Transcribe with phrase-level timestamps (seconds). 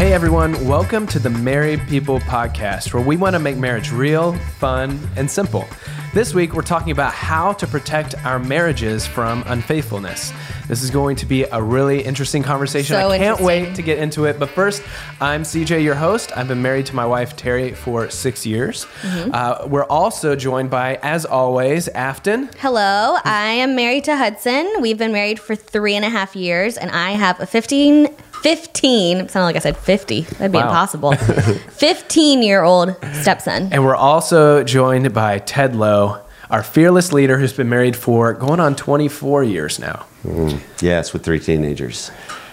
[0.00, 4.32] Hey everyone, welcome to the Married People Podcast, where we want to make marriage real,
[4.58, 5.66] fun, and simple.
[6.14, 10.32] This week, we're talking about how to protect our marriages from unfaithfulness.
[10.68, 12.96] This is going to be a really interesting conversation.
[12.96, 14.38] So I can't wait to get into it.
[14.38, 14.82] But first,
[15.20, 16.34] I'm CJ, your host.
[16.34, 18.86] I've been married to my wife, Terry, for six years.
[19.02, 19.30] Mm-hmm.
[19.34, 22.48] Uh, we're also joined by, as always, Afton.
[22.58, 24.66] Hello, I am married to Hudson.
[24.80, 28.08] We've been married for three and a half years, and I have a 15,
[28.42, 30.22] 15, sounded like I said 50.
[30.22, 30.64] That'd be Wow.
[30.68, 31.12] impossible.
[31.14, 33.68] 15 year old stepson.
[33.72, 38.60] And we're also joined by Ted Lowe, our fearless leader who's been married for going
[38.60, 40.06] on 24 years now.
[40.26, 42.10] Mm, yes, with three teenagers.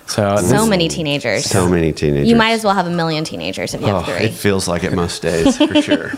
[0.08, 1.46] So, So many teenagers.
[1.46, 2.30] So many teenagers.
[2.30, 4.28] You might as well have a million teenagers if you Oh, have three.
[4.28, 6.12] it feels like it most days, for sure.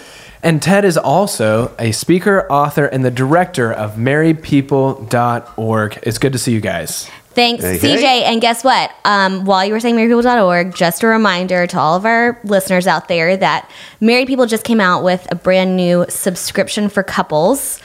[0.43, 5.99] And Ted is also a speaker, author, and the director of marriedpeople.org.
[6.03, 7.09] It's good to see you guys.
[7.39, 8.03] Thanks, Hey, CJ.
[8.23, 8.91] And guess what?
[9.05, 13.07] Um, while you were saying marriedpeople.org, just a reminder to all of our listeners out
[13.07, 17.79] there that Married People just came out with a brand new subscription for couples,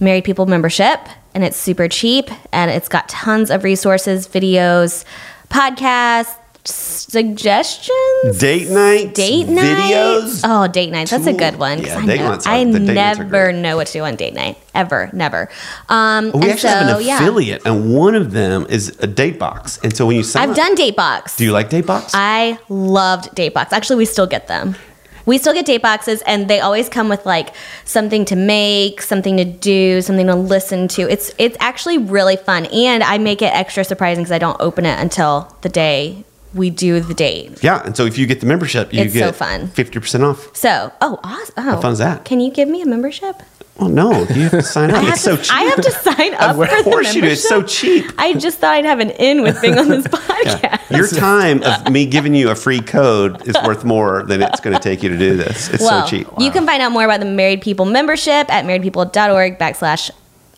[0.00, 1.00] Married People membership,
[1.34, 5.04] and it's super cheap and it's got tons of resources, videos,
[5.50, 8.38] podcasts, suggestions.
[8.38, 9.64] Date night, Date night.
[9.64, 10.40] videos.
[10.44, 11.08] Oh, date night.
[11.08, 11.82] That's a good one.
[11.82, 13.60] Yeah, I, date know- nights are- I the date nights are never great.
[13.62, 14.58] know what to do on date night.
[14.74, 15.10] Ever.
[15.12, 15.48] Never.
[15.88, 17.16] Um, we and actually have so, an yeah.
[17.16, 19.78] affiliate, and one of them is a date box.
[19.82, 21.36] And so when you sign I've up- done date box.
[21.36, 22.12] Do you like date box?
[22.14, 23.72] I loved date box.
[23.72, 24.76] Actually, we still get them.
[25.24, 27.52] We still get date boxes, and they always come with like
[27.84, 31.10] something to make, something to do, something to listen to.
[31.10, 34.86] It's it's actually really fun, and I make it extra surprising because I don't open
[34.86, 37.62] it until the day we do the date.
[37.62, 39.68] yeah, and so if you get the membership, you It's so get fun.
[39.68, 40.54] fifty percent off.
[40.56, 41.54] So, oh, awesome!
[41.58, 42.24] Oh, How fun is that?
[42.24, 43.42] Can you give me a membership?
[43.78, 44.96] Well, no, you have to sign up.
[44.96, 45.52] I have, so to, cheap.
[45.52, 47.28] I have to sign up Of for the course you do.
[47.28, 48.06] It's so cheap.
[48.16, 50.96] I just thought I'd have an in with being on this podcast.
[50.96, 54.74] Your time of me giving you a free code is worth more than it's going
[54.74, 55.68] to take you to do this.
[55.68, 56.26] It's well, so cheap.
[56.38, 60.10] you can find out more about the Married People membership at marriedpeople.org backslash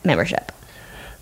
[0.05, 0.53] membership.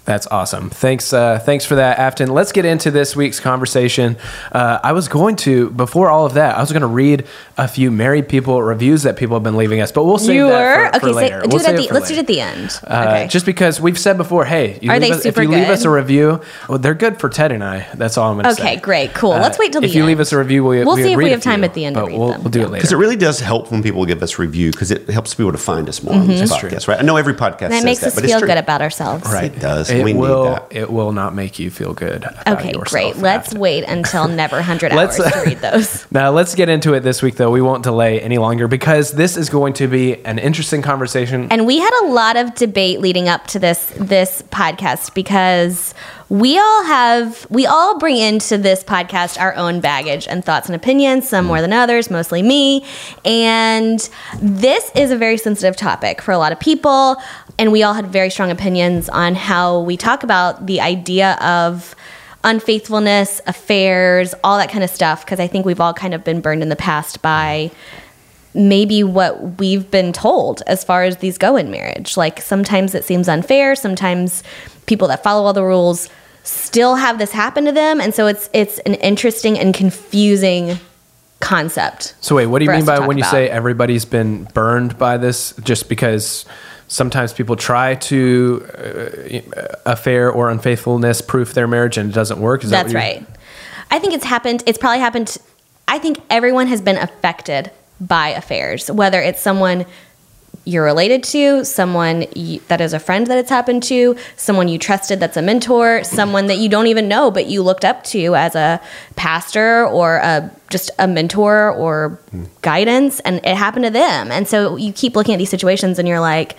[0.06, 0.70] That's awesome.
[0.70, 2.30] Thanks, uh, thanks for that, Afton.
[2.30, 4.16] Let's get into this week's conversation.
[4.52, 7.26] Uh, I was going to, before all of that, I was going to read
[7.58, 10.46] a few married people reviews that people have been leaving us, but we'll save you
[10.46, 11.12] that were for, for okay.
[11.12, 11.40] Say, later.
[11.42, 11.86] do We'll it at the.
[11.88, 12.80] for Let's do it at the end.
[12.86, 13.26] Uh, okay.
[13.28, 15.68] Just because we've said before, hey, you Are leave they us, if super you leave
[15.68, 17.88] us a review, well, they're good for Ted and I.
[17.94, 18.62] That's all I'm going to say.
[18.62, 19.30] Okay, great, cool.
[19.30, 21.12] Let's wait till the if the you leave us a review, we, We'll we see
[21.12, 22.42] if read we a have time few, at the end to but read we'll, them.
[22.44, 22.66] We'll do Yeah.
[22.66, 22.78] it later.
[22.80, 25.58] Because it really does help when people give us review because it helps people to
[25.58, 27.00] find us more on this podcast, right?
[27.00, 29.24] I know every podcast that makes us feel good about ourselves.
[29.24, 29.52] Right.
[29.52, 29.90] It does.
[29.96, 30.44] It We need will.
[30.44, 30.66] that.
[30.70, 32.24] It will not make you feel good.
[32.24, 33.16] About Okay, yourself, great.
[33.16, 33.60] Let's Afton.
[33.60, 36.06] wait until never hundred Let's- hours to read those.
[36.16, 37.50] Now let's get into it this week, though.
[37.50, 41.48] We won't delay any longer because this is going to be an interesting conversation.
[41.50, 45.94] And we had a lot of debate leading up to this this podcast because
[46.28, 50.74] we all have we all bring into this podcast our own baggage and thoughts and
[50.74, 51.48] opinions, some hmm.
[51.48, 52.84] more than others, mostly me.
[53.24, 53.98] And
[54.40, 57.16] this is a very sensitive topic for a lot of people,
[57.58, 61.94] and we all had very strong opinions on how we talk about the idea of
[62.44, 66.40] unfaithfulness, affairs, all that kind of stuff because I think we've all kind of been
[66.40, 67.70] burned in the past by
[68.54, 72.16] maybe what we've been told as far as these go in marriage.
[72.16, 74.42] Like sometimes it seems unfair, sometimes
[74.86, 76.08] people that follow all the rules
[76.44, 80.78] still have this happen to them and so it's it's an interesting and confusing
[81.40, 82.14] concept.
[82.20, 83.32] so wait, what do you mean by when you about.
[83.32, 85.52] say everybody's been burned by this?
[85.64, 86.44] Just because
[86.88, 92.64] sometimes people try to uh, affair or unfaithfulness proof their marriage and it doesn't work.
[92.64, 93.26] Is that That's what right.
[93.90, 94.62] I think it's happened.
[94.66, 95.36] It's probably happened.
[95.88, 97.70] I think everyone has been affected
[98.00, 99.86] by affairs, whether it's someone
[100.66, 104.78] you're related to, someone you, that is a friend that it's happened to, someone you
[104.78, 106.16] trusted that's a mentor, mm-hmm.
[106.16, 108.80] someone that you don't even know but you looked up to as a
[109.14, 112.48] pastor or a, just a mentor or mm.
[112.62, 114.32] guidance, and it happened to them.
[114.32, 116.56] And so you keep looking at these situations and you're like,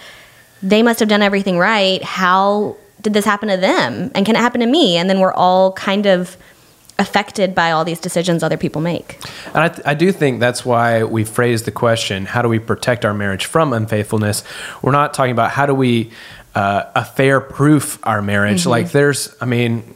[0.64, 2.02] they must have done everything right.
[2.02, 4.10] How did this happen to them?
[4.16, 4.98] And can it happen to me?
[4.98, 6.38] And then we're all kind of
[7.00, 9.20] affected by all these decisions other people make.
[9.48, 12.60] And I, th- I do think that's why we phrase the question how do we
[12.60, 14.44] protect our marriage from unfaithfulness?
[14.82, 16.12] We're not talking about how do we
[16.56, 18.62] uh, affair proof our marriage.
[18.62, 18.70] Mm-hmm.
[18.70, 19.94] Like, there's, I mean,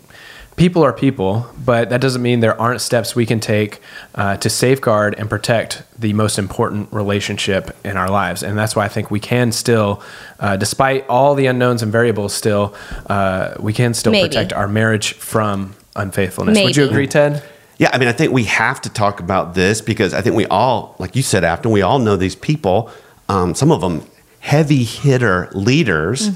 [0.58, 3.82] people are people, but that doesn't mean there aren't steps we can take
[4.14, 8.44] uh, to safeguard and protect the most important relationship in our lives.
[8.44, 10.04] And that's why I think we can still,
[10.40, 12.76] uh, despite all the unknowns and variables, still,
[13.08, 14.28] uh, we can still Maybe.
[14.28, 16.62] protect our marriage from unfaithfulness.
[16.64, 17.44] Would you agree, Ted?
[17.78, 20.46] Yeah, I mean, I think we have to talk about this because I think we
[20.46, 22.92] all, like you said, Afton we all know these people,
[23.28, 24.06] um, some of them
[24.40, 26.30] heavy hitter leaders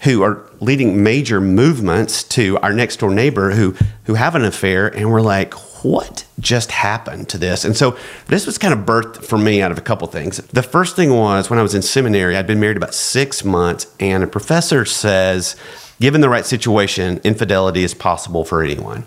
[0.00, 3.74] who are leading major movements to our next door neighbor who
[4.04, 7.64] who have an affair, and we're like, what just happened to this?
[7.64, 10.38] And so this was kind of birthed for me out of a couple things.
[10.38, 13.86] The first thing was when I was in seminary, I'd been married about six months,
[14.00, 15.56] and a professor says,
[16.00, 19.04] given the right situation, infidelity is possible for anyone.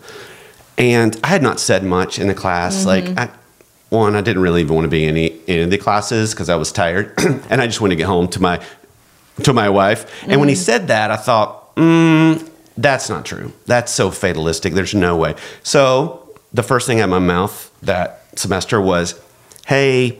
[0.78, 2.86] And I had not said much in the class.
[2.86, 3.30] Like, I,
[3.90, 6.50] one, I didn't really even want to be in any, any of the classes because
[6.50, 7.14] I was tired,
[7.50, 8.64] and I just wanted to get home to my
[9.44, 10.24] to my wife.
[10.28, 13.54] And when he said that, I thought, mm, that's not true.
[13.66, 14.74] That's so fatalistic.
[14.74, 15.36] There's no way.
[15.64, 19.20] So the first thing out of my mouth that semester was,
[19.68, 20.20] hey,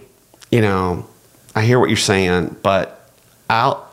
[0.52, 1.08] you know,
[1.56, 3.12] I hear what you're saying, but
[3.50, 3.87] I'll,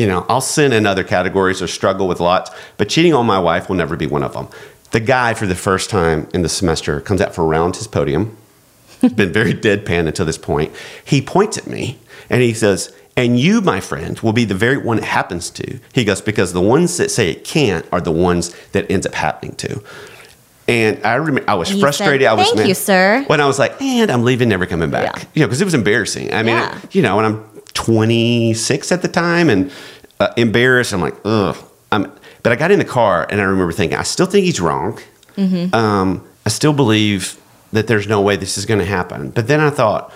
[0.00, 3.38] you know, I'll sin in other categories or struggle with lots, but cheating on my
[3.38, 4.48] wife will never be one of them.
[4.92, 8.34] The guy, for the first time in the semester, comes out for around his podium.
[9.02, 10.72] He's been very deadpan until this point.
[11.04, 11.98] He points at me
[12.30, 15.78] and he says, and you, my friend, will be the very one it happens to.
[15.92, 19.12] He goes, because the ones that say it can't are the ones that ends up
[19.14, 19.82] happening to.
[20.68, 22.28] And I remember I was You said, frustrated.
[22.28, 23.24] I was "Thank mad." you, sir.
[23.26, 25.02] When I was like, and I'm leaving, never coming back.
[25.16, 25.24] Yeah.
[25.34, 26.32] You know, because it was embarrassing.
[26.32, 26.78] I mean, Yeah.
[26.92, 27.44] you know, when I'm
[27.74, 29.70] 26 at the time and
[30.18, 31.56] uh, embarrassed, I'm like, ugh.
[31.92, 32.12] I'm,
[32.42, 34.98] but I got in the car and I remember thinking, I still think he's wrong.
[35.36, 35.74] Mm-hmm.
[35.74, 37.40] Um, I still believe
[37.72, 39.30] that there's no way this is going to happen.
[39.30, 40.12] But then I thought,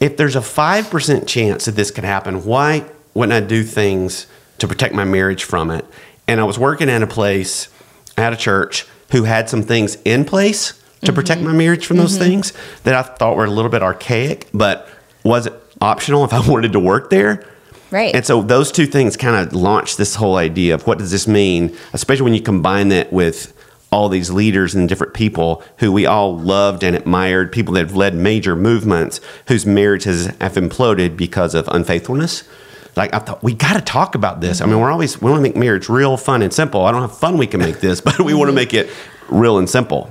[0.00, 2.84] if there's a 5% chance that this could happen, why
[3.14, 4.26] wouldn't I do things
[4.58, 5.84] to protect my marriage from it?
[6.28, 7.68] And I was working at a place,
[8.16, 12.18] at a church, who had some things in place to protect my marriage from those
[12.18, 12.52] things
[12.82, 14.88] that I thought were a little bit archaic, but
[15.22, 17.44] was it optional if I wanted to work there?
[17.90, 18.14] Right.
[18.14, 21.28] And so those two things kind of launched this whole idea of what does this
[21.28, 23.52] mean, especially when you combine that with
[23.92, 27.96] all these leaders and different people who we all loved and admired, people that have
[27.96, 32.42] led major movements whose marriages have imploded because of unfaithfulness.
[32.96, 34.60] Like I thought, we got to talk about this.
[34.60, 36.84] I mean, we're always we want to make marriage real fun and simple.
[36.84, 38.56] I don't have fun we can make this, but we want to mm-hmm.
[38.56, 38.90] make it
[39.28, 40.10] real and simple.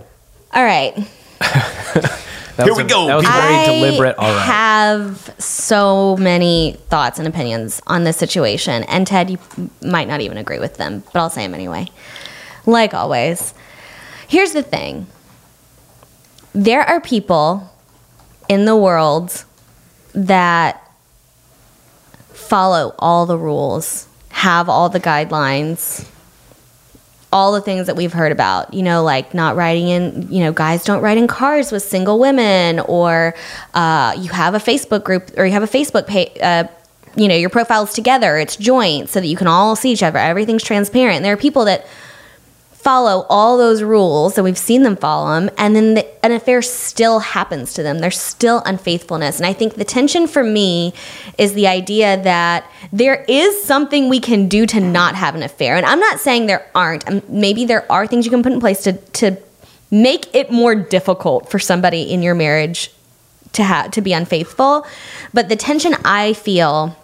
[0.53, 0.95] All right.
[2.57, 3.41] That Here was we a- go, That was people.
[3.41, 4.15] very I deliberate.
[4.17, 4.45] All right.
[4.45, 9.37] have so many thoughts and opinions on this situation, and Ted, you
[9.81, 11.87] might not even agree with them, but I'll say them anyway.
[12.65, 13.53] Like always,
[14.27, 15.07] here's the thing:
[16.53, 17.69] there are people
[18.47, 19.43] in the world
[20.13, 20.81] that
[22.33, 26.07] follow all the rules, have all the guidelines,
[27.31, 30.53] all the things that we've heard about, you know, like not riding in, you know,
[30.53, 33.35] guys don't ride in cars with single women, or
[33.73, 36.65] uh, you have a Facebook group or you have a Facebook page, uh,
[37.15, 40.19] you know, your profiles together, it's joint so that you can all see each other.
[40.19, 41.17] Everything's transparent.
[41.17, 41.85] And there are people that
[42.85, 46.61] follow all those rules, and we've seen them follow them, and then the, an affair
[46.61, 47.97] still happens to them.
[47.97, 49.37] There's still unfaithfulness.
[49.37, 50.93] And I think the tension for me
[51.39, 55.75] is the idea that there is something we can do to not have an affair.
[55.77, 57.09] And I'm not saying there aren't.
[57.09, 59.35] Um, Maybe there are things you can put in place to, to
[59.89, 62.91] make it more difficult for somebody in your marriage
[63.53, 64.85] to have to be unfaithful.
[65.33, 66.95] But the tension I feel,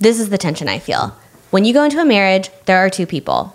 [0.00, 1.14] this is the tension I feel.
[1.50, 3.54] When you go into a marriage, there are two people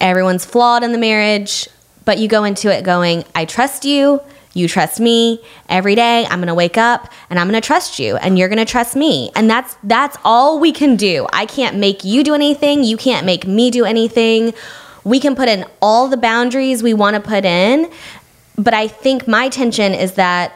[0.00, 1.68] everyone's flawed in the marriage,
[2.04, 4.20] but you go into it going, I trust you,
[4.54, 5.42] you trust me.
[5.68, 8.48] Every day I'm going to wake up and I'm going to trust you and you're
[8.48, 9.30] going to trust me.
[9.34, 11.26] And that's that's all we can do.
[11.32, 14.52] I can't make you do anything, you can't make me do anything.
[15.04, 17.90] We can put in all the boundaries we want to put in,
[18.56, 20.52] but I think my tension is that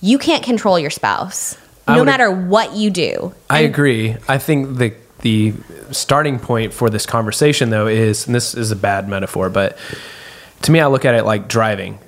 [0.00, 1.56] you can't control your spouse.
[1.86, 3.34] I No matter what you do.
[3.48, 4.16] I And- agree.
[4.28, 5.54] I think the the
[5.90, 9.76] starting point for this conversation though is and this is a bad metaphor, but
[10.62, 11.98] to me I look at it like driving.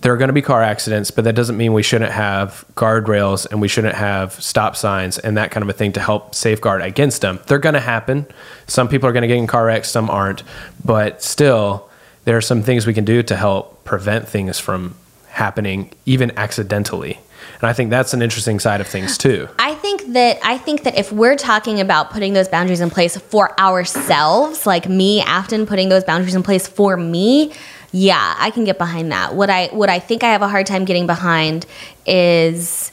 [0.00, 3.46] There are going to be car accidents, but that doesn't mean we shouldn't have guardrails
[3.48, 6.82] and we shouldn't have stop signs and that kind of a thing to help safeguard
[6.82, 7.38] against them.
[7.46, 8.26] They're going to happen.
[8.66, 10.42] Some people are going to get in car wrecks, some aren't,
[10.84, 11.88] but still
[12.24, 14.96] there are some things we can do to help prevent things from
[15.28, 17.18] happening even accidentally.
[17.60, 19.48] And I think that's an interesting side of things too.
[19.92, 23.16] I think that I think that if we're talking about putting those boundaries in place
[23.16, 27.52] for ourselves, like me, Afton, putting those boundaries in place for me,
[27.92, 29.34] yeah, I can get behind that.
[29.34, 31.66] What I what I think I have a hard time getting behind
[32.06, 32.90] is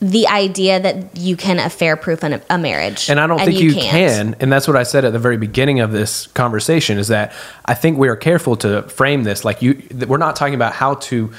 [0.00, 3.72] the idea that you can affair proof a, a marriage, And I don't think you,
[3.72, 3.86] can't.
[3.86, 4.36] can.
[4.40, 7.32] And that's what I said at the very beginning of this conversation is that
[7.64, 10.96] I think we are careful to frame this like you we're not talking about how
[10.96, 11.32] to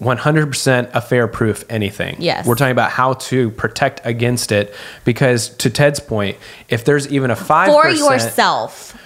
[0.00, 2.16] 100% affair proof anything.
[2.18, 2.46] Yes.
[2.46, 6.38] We're talking about how to protect against it because to Ted's point,
[6.68, 8.96] if there's even a 5% for yourself.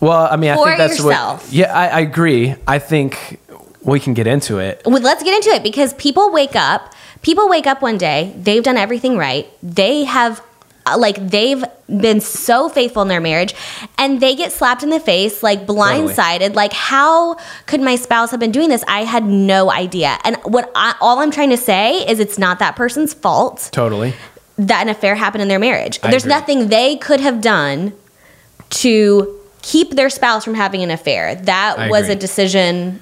[0.00, 1.44] Well, I mean, I For think that's yourself.
[1.44, 2.54] what Yeah, I, I agree.
[2.66, 3.40] I think
[3.82, 4.82] we can get into it.
[4.84, 6.94] Well, let's get into it because people wake up.
[7.22, 8.34] People wake up one day.
[8.36, 9.48] They've done everything right.
[9.62, 10.42] They have
[10.86, 13.54] Uh, like they've been so faithful in their marriage
[13.96, 17.36] and they get slapped in the face like blindsided like how
[17.66, 21.20] could my spouse have been doing this i had no idea and what I, all
[21.20, 24.12] i'm trying to say is it's not that person's fault Totally.
[24.58, 26.34] that an affair happened in their marriage I there's agree.
[26.34, 27.94] nothing they could have done
[28.70, 32.14] to keep their spouse from having an affair that I was agree.
[32.14, 33.00] a decision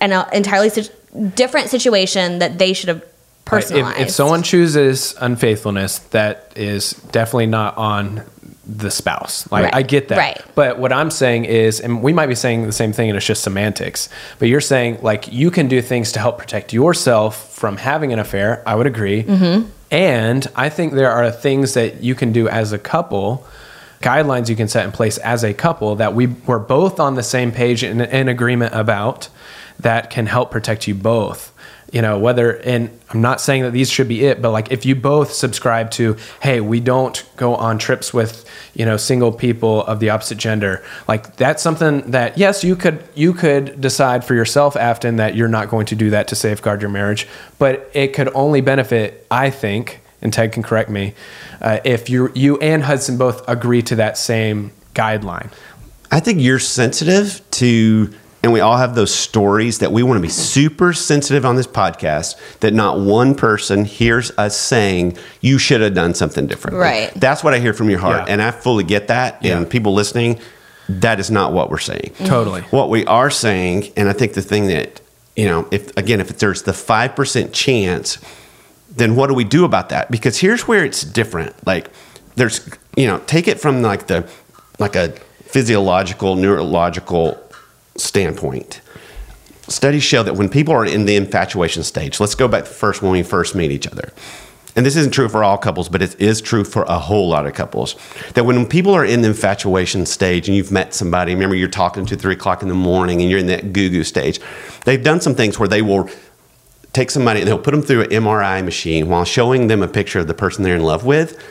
[0.00, 0.90] and an uh, entirely si-
[1.34, 3.02] different situation that they should have.
[3.46, 8.22] Personalized If, if someone chooses unfaithfulness, that is definitely not on
[8.66, 9.50] the spouse.
[9.50, 9.74] Like Right.
[9.74, 10.18] I get that.
[10.18, 10.42] Right.
[10.54, 13.26] But what I'm saying is, and we might be saying the same thing and it's
[13.26, 17.76] just semantics, but you're saying like you can do things to help protect yourself from
[17.76, 18.62] having an affair.
[18.66, 19.22] I would agree.
[19.22, 19.70] Mm-hmm.
[19.90, 23.46] And I think there are things that you can do as a couple,
[24.00, 27.22] guidelines you can set in place as a couple that we were both on the
[27.22, 29.28] same page and in agreement about
[29.78, 31.52] that can help protect you both.
[31.92, 34.84] You know, whether, and I'm not saying that these should be it, but like if
[34.84, 39.84] you both subscribe to, hey, we don't go on trips with, you know, single people
[39.84, 44.34] of the opposite gender, like that's something that, yes, you could, you could decide for
[44.34, 47.28] yourself, Afton, that you're not going to do that to safeguard your marriage,
[47.58, 51.14] but it could only benefit, I think, and Ted can correct me,
[51.60, 55.52] uh, if you you and Hudson both agree to that same guideline.
[56.10, 58.12] I think you're sensitive to,
[58.46, 61.66] and we all have those stories that we want to be super sensitive on this
[61.66, 66.76] podcast that not one person hears us saying you should have done something different.
[66.76, 67.10] Right.
[67.16, 68.32] That's what I hear from your heart, Yeah.
[68.32, 69.42] and I fully get that.
[69.44, 69.58] Yeah.
[69.58, 70.38] And people listening,
[70.88, 72.12] that is not what we're saying.
[72.14, 72.26] Mm-hmm.
[72.26, 72.60] Totally.
[72.70, 75.00] What we are saying, and I think the thing that
[75.34, 78.18] you know, if again, if there's the five percent chance,
[78.94, 80.08] then what do we do about that?
[80.08, 81.66] Because here's where it's different.
[81.66, 81.90] Like
[82.36, 84.30] there's, you know, take it from like the
[84.78, 85.08] like a
[85.46, 87.42] physiological, neurological
[87.96, 88.80] standpoint.
[89.68, 93.10] Studies show that when people are in the infatuation stage, let's go back first when
[93.12, 94.12] we first meet each other.
[94.76, 97.46] And this isn't true for all couples, but it is true for a whole lot
[97.46, 97.96] of couples.
[98.34, 102.04] That when people are in the infatuation stage and you've met somebody, remember you're talking
[102.06, 104.38] to three o'clock in the morning and you're in that goo goo stage,
[104.84, 106.10] they've done some things where they will
[106.92, 110.18] take somebody and they'll put them through an MRI machine while showing them a picture
[110.18, 111.42] of the person they're in love with.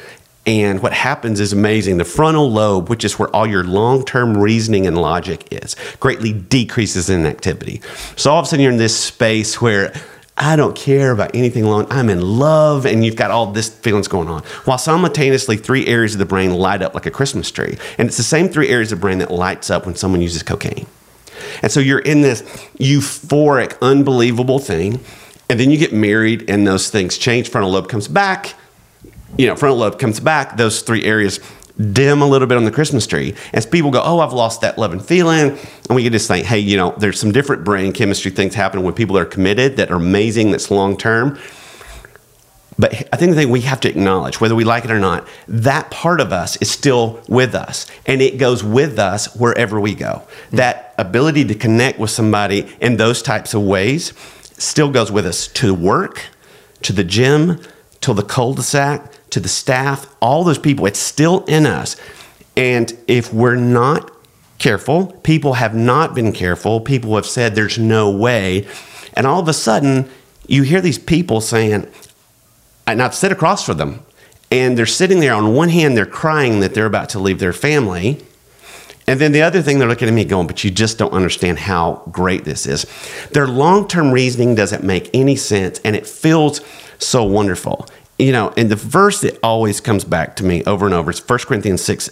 [0.46, 1.98] And what happens is amazing.
[1.98, 6.34] The frontal lobe, which is where all your long term reasoning and logic is, greatly
[6.34, 7.82] decreases in activity.
[8.16, 9.92] So all of a sudden you're in this space where
[10.38, 11.88] I don't care about anything alone.
[11.90, 14.44] I'm in love, and you've got all this feelings going on.
[14.66, 17.78] While simultaneously, three areas of the brain light up like a Christmas tree.
[17.98, 20.44] And it's the same three areas of the brain that lights up when someone uses
[20.44, 20.88] cocaine.
[21.62, 22.42] And so you're in this
[22.78, 25.00] euphoric, unbelievable thing.
[25.50, 27.50] And then you get married, and those things change.
[27.50, 28.56] Frontal lobe comes back.
[29.38, 30.58] You know, frontal lobe comes back.
[30.58, 31.39] Those three areas
[31.92, 33.36] dim a little bit on the Christmas tree.
[33.54, 35.58] As people go, Oh, I've lost that love and feeling.
[35.89, 38.86] And we can just think, Hey, you know, there's some different brain chemistry things happening
[38.86, 41.38] when people are committed that are amazing, that's long term.
[42.77, 45.25] But I think the thing we have to acknowledge, whether we like it or not,
[45.48, 47.88] that part of us is still with us.
[48.06, 50.24] And it goes with us wherever we go.
[50.51, 50.58] Mm.
[50.58, 54.13] That ability to connect with somebody in those types of ways
[54.58, 56.25] still goes with us to work,
[56.82, 57.62] to the gym,
[58.01, 60.86] to the cul de sac, to the staff, all those people.
[60.86, 61.98] It's still in us.
[62.56, 64.10] And if we're not
[64.60, 68.65] careful, people have not been careful, people have said there's no way.
[69.13, 70.10] And all of a sudden,
[70.48, 71.86] you hear these people saying,
[72.88, 74.06] and I've sit across from them,
[74.50, 75.34] and they're sitting there.
[75.34, 78.24] On one hand, they're crying that they're about to leave their family.
[79.08, 81.60] And then the other thing, they're looking at me going, but you just don't understand
[81.60, 82.86] how great this is.
[83.32, 86.62] Their long term reasoning doesn't make any sense, and it feels
[87.00, 87.86] so wonderful.
[88.18, 91.20] You know, and the verse that always comes back to me over and over is
[91.20, 92.10] 1 Corinthians 6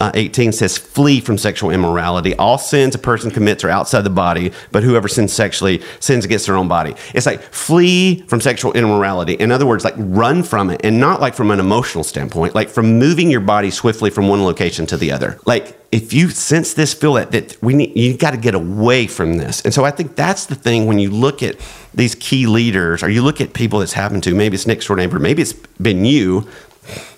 [0.00, 2.34] uh, 18 says, Flee from sexual immorality.
[2.36, 6.46] All sins a person commits are outside the body, but whoever sins sexually sins against
[6.46, 6.94] their own body.
[7.14, 9.34] It's like flee from sexual immorality.
[9.34, 12.70] In other words, like run from it, and not like from an emotional standpoint, like
[12.70, 15.38] from moving your body swiftly from one location to the other.
[15.44, 19.06] Like if you sense this, feel that, that we need, you got to get away
[19.06, 19.60] from this.
[19.60, 21.56] And so I think that's the thing when you look at
[21.94, 24.96] these key leaders, or you look at people that's happened to, maybe it's next door
[24.96, 26.48] neighbor, maybe it's been you,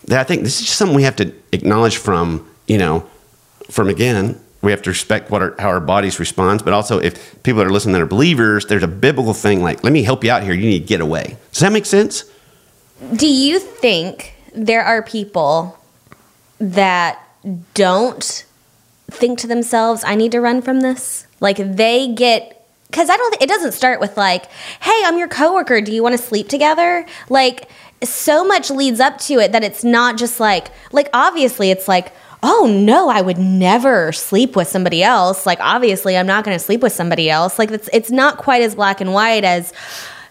[0.06, 3.08] that I think this is just something we have to acknowledge from, you know,
[3.70, 7.42] from again, we have to respect what our, how our bodies responds, but also if
[7.42, 10.24] people that are listening that are believers, there's a biblical thing like, let me help
[10.24, 10.54] you out here.
[10.54, 11.36] You need to get away.
[11.52, 12.24] Does that make sense?
[13.14, 15.78] Do you think there are people
[16.58, 17.20] that
[17.74, 18.46] don't
[19.10, 21.26] think to themselves, I need to run from this?
[21.40, 24.46] Like they get because I don't it doesn't start with like,
[24.80, 25.80] hey, I'm your coworker.
[25.80, 27.06] Do you want to sleep together?
[27.28, 27.68] Like
[28.02, 32.12] so much leads up to it that it's not just like like obviously it's like
[32.42, 36.62] oh no i would never sleep with somebody else like obviously i'm not going to
[36.62, 39.72] sleep with somebody else like it's it's not quite as black and white as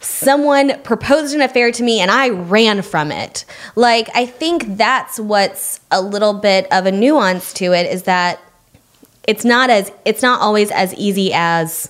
[0.04, 3.46] someone proposed an affair to me and I ran from it.
[3.76, 8.40] Like, I think that's what's a little bit of a nuance to it is that
[9.28, 11.90] it's not as it's not always as easy as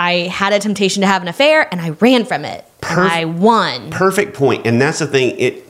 [0.00, 2.64] I had a temptation to have an affair and I ran from it.
[2.82, 3.90] and Perf- I won.
[3.90, 4.66] Perfect point.
[4.66, 5.34] And that's the thing.
[5.38, 5.64] It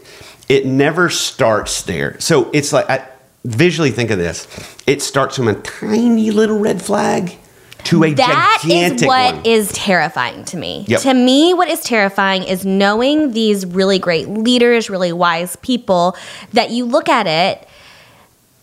[0.48, 2.16] it never starts there.
[2.20, 3.06] So it's like I
[3.44, 4.46] visually think of this.
[4.86, 7.36] It starts from a tiny little red flag
[7.84, 9.74] to a That gigantic is what is one.
[9.74, 10.84] terrifying to me.
[10.88, 11.00] Yep.
[11.02, 16.16] To me, what is terrifying is knowing these really great leaders, really wise people
[16.52, 17.66] that you look at it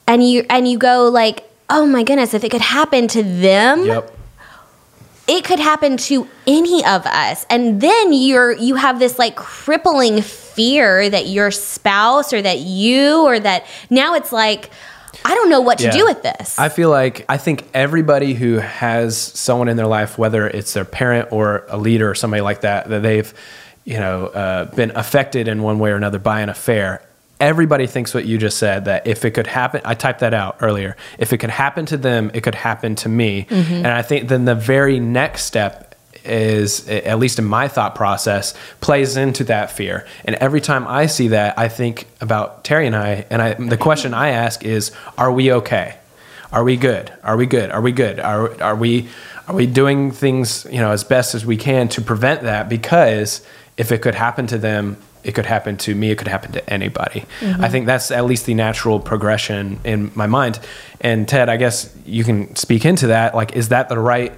[0.07, 3.85] and you and you go like, "Oh my goodness, if it could happen to them,
[3.85, 4.14] Yep.
[5.27, 10.21] It could happen to any of us." And then you're you have this like crippling
[10.21, 14.69] fear that your spouse or that you or that now it's like
[15.23, 15.91] I don't know what to Yeah.
[15.91, 16.59] do with this.
[16.59, 20.85] I feel like I think everybody who has someone in their life, whether it's their
[20.85, 23.33] parent or a leader or somebody like that, that they've,
[23.85, 27.01] you know, uh, been affected in one way or another by an affair.
[27.39, 30.57] Everybody thinks what you just said that if it could happen, I typed that out
[30.61, 30.95] earlier.
[31.17, 33.45] If it could happen to them, it could happen to me.
[33.49, 33.73] Mm-hmm.
[33.73, 38.53] And I think then the very next step is at least in my thought process
[38.81, 40.07] plays into that fear.
[40.23, 43.77] And every time i see that i think about terry and i and I, the
[43.77, 45.97] question i ask is are we okay?
[46.51, 47.11] Are we good?
[47.23, 47.69] Are we good?
[47.69, 48.19] Are we good?
[48.19, 49.09] Are, are we
[49.47, 52.69] are we doing things you know as best as we can to prevent that?
[52.69, 53.45] Because
[53.77, 56.69] if it could happen to them it could happen to me it could happen to
[56.69, 57.25] anybody
[57.59, 60.59] i think that's at least the natural progression in my mind
[61.01, 64.33] and ted i guess you can speak into that like is that the right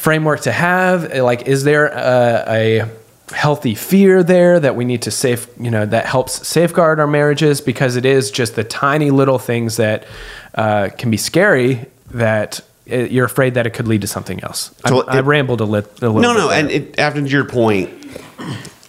[0.00, 1.14] framework to have?
[1.14, 5.86] Like, is there a, a healthy fear there that we need to safe, you know,
[5.86, 7.60] that helps safeguard our marriages?
[7.60, 10.06] Because it is just the tiny little things that
[10.54, 14.74] uh, can be scary that it, you're afraid that it could lead to something else.
[14.86, 16.20] So I, I it- rambled a, lit, a little.
[16.20, 16.58] No, bit no, there.
[16.58, 17.90] and it, after your point,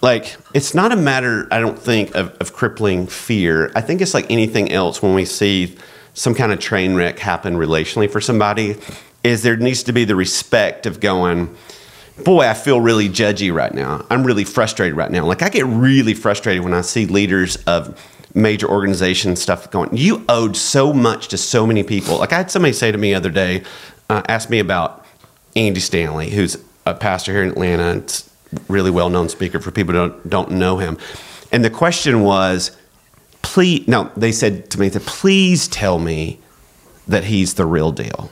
[0.02, 3.70] like it's not a matter, I don't think, of, of crippling fear.
[3.74, 5.76] I think it's like anything else when we see
[6.14, 8.76] some kind of train wreck happen relationally for somebody,
[9.24, 11.54] is there needs to be the respect of going,
[12.24, 14.04] boy, I feel really judgy right now.
[14.10, 15.24] I'm really frustrated right now.
[15.24, 17.98] Like I get really frustrated when I see leaders of
[18.34, 22.18] major organizations stuff going, you owed so much to so many people.
[22.18, 23.62] Like I had somebody say to me the other day,
[24.10, 25.06] uh, ask me about
[25.54, 28.02] Andy Stanley, who's a pastor here in Atlanta,
[28.68, 30.98] really well known speaker for people who don't, don't know him.
[31.50, 32.76] And the question was,
[33.42, 36.38] please, no, they said to me, that please tell me
[37.08, 38.30] that he's the real deal.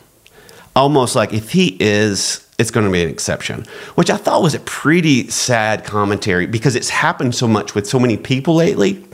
[0.76, 3.64] Almost like if he is, it's going to be an exception,
[3.96, 7.98] which I thought was a pretty sad commentary because it's happened so much with so
[7.98, 9.04] many people lately.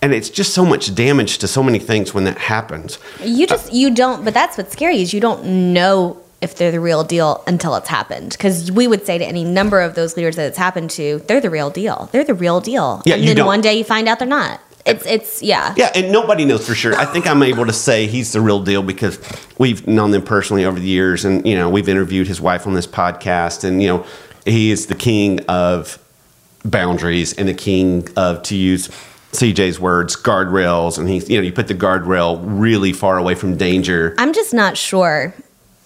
[0.00, 3.00] And it's just so much damage to so many things when that happens.
[3.20, 6.80] You just you don't, but that's what's scary is you don't know if they're the
[6.80, 8.30] real deal until it's happened.
[8.30, 11.40] Because we would say to any number of those leaders that it's happened to, they're
[11.40, 12.08] the real deal.
[12.12, 13.02] They're the real deal.
[13.04, 14.60] Yeah, and then don't- one day you find out they're not.
[14.86, 15.74] It's it's yeah.
[15.76, 16.94] Yeah, and nobody knows for sure.
[16.94, 19.18] I think I'm able to say he's the real deal because
[19.58, 22.72] we've known them personally over the years, and you know we've interviewed his wife on
[22.72, 24.06] this podcast, and you know
[24.46, 25.98] he is the king of
[26.64, 28.88] boundaries and the king of to use
[29.32, 33.56] CJ's words guardrails, and he's you know you put the guardrail really far away from
[33.58, 34.14] danger.
[34.16, 35.34] I'm just not sure.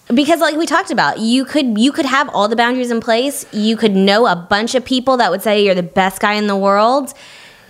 [0.07, 3.45] Because like we talked about, you could you could have all the boundaries in place.
[3.53, 6.47] You could know a bunch of people that would say you're the best guy in
[6.47, 7.13] the world.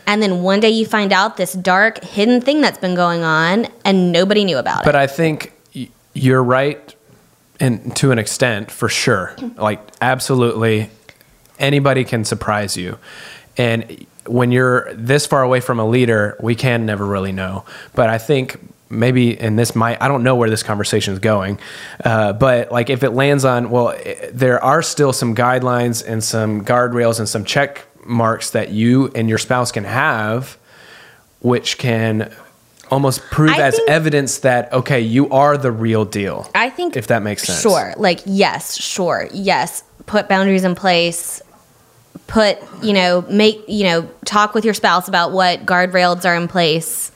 [0.05, 3.67] And then one day you find out this dark hidden thing that's been going on
[3.85, 4.85] and nobody knew about it.
[4.85, 4.95] But.
[4.95, 5.53] I think
[6.13, 6.95] you're right,
[7.59, 9.35] and to an extent, for sure.
[9.55, 10.89] Like absolutely,
[11.59, 12.97] anybody can surprise you,
[13.57, 17.65] and when you're this far away from a leader, we can never really know.
[17.93, 18.59] But I think
[18.93, 21.59] maybe, and this might, I don't know where this conversation is going,
[22.05, 26.23] uh, but like if it lands on, well, i- there are still some guidelines and
[26.23, 30.57] some guardrails and some check marks that you and your spouse can have
[31.39, 32.33] which can
[32.89, 36.49] almost prove I as think- evidence that okay, you are the real deal.
[36.55, 37.61] I think if that makes sense.
[37.61, 37.93] Sure.
[37.97, 39.27] Like yes, sure.
[39.33, 39.83] Yes.
[40.05, 41.41] Put boundaries in place.
[42.27, 46.47] Put, you know, make, you know, talk with your spouse about what guardrails are in
[46.47, 47.11] place.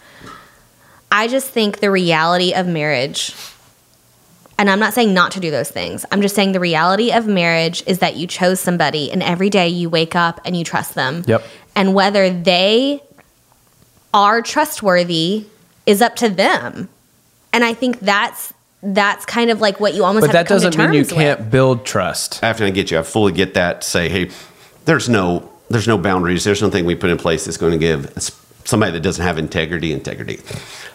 [1.12, 3.34] I just think the reality of marriage
[4.60, 6.06] and I'm not saying not to do those things.
[6.12, 9.68] I'm just saying the reality of marriage is that you chose somebody and every day
[9.68, 11.24] you wake up and you trust them.
[11.28, 11.44] Yep.
[11.76, 13.04] And whether they
[14.14, 15.46] are trustworthy
[15.86, 16.90] is up to them.
[17.54, 20.48] And I think that's that's kind of like what you almost But have that to
[20.48, 21.52] come doesn't to mean you can't with.
[21.52, 22.44] build trust.
[22.44, 23.84] Afton I get you, I fully get that.
[23.84, 24.32] Say, hey,
[24.86, 26.44] there's no there's no boundaries.
[26.44, 28.12] There's nothing we put in place that's going to give
[28.66, 30.40] somebody that doesn't have integrity integrity.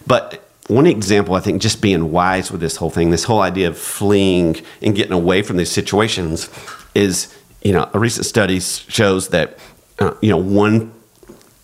[0.07, 3.69] But one example, I think, just being wise with this whole thing, this whole idea
[3.69, 6.49] of fleeing and getting away from these situations,
[6.95, 9.59] is you know, a recent study shows that,
[9.99, 10.93] uh, you know, one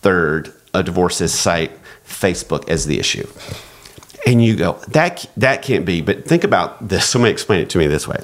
[0.01, 1.71] third of divorces cite
[2.05, 3.27] Facebook as the issue.
[4.25, 6.01] And you go, that, that can't be.
[6.01, 7.05] But think about this.
[7.05, 8.21] Somebody explain it to me this way.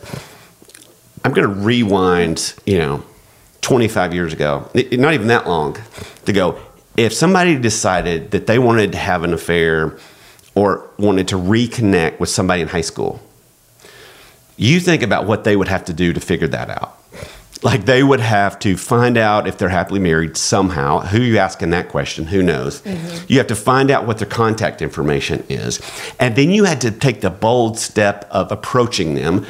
[1.24, 3.04] I'm going to rewind, you know,
[3.62, 5.78] 25 years ago, not even that long,
[6.26, 6.60] to go,
[6.98, 9.98] if somebody decided that they wanted to have an affair
[10.54, 13.20] or wanted to reconnect with somebody in high school,
[14.58, 16.98] you think about what they would have to do to figure that out.
[17.64, 21.00] Like they would have to find out if they're happily married somehow.
[21.00, 22.26] Who you asking that question?
[22.28, 22.82] Who knows?
[22.82, 23.26] Mm-hmm.
[23.28, 25.82] You have to find out what their contact information is.
[26.20, 29.46] And then you had to take the bold step of approaching them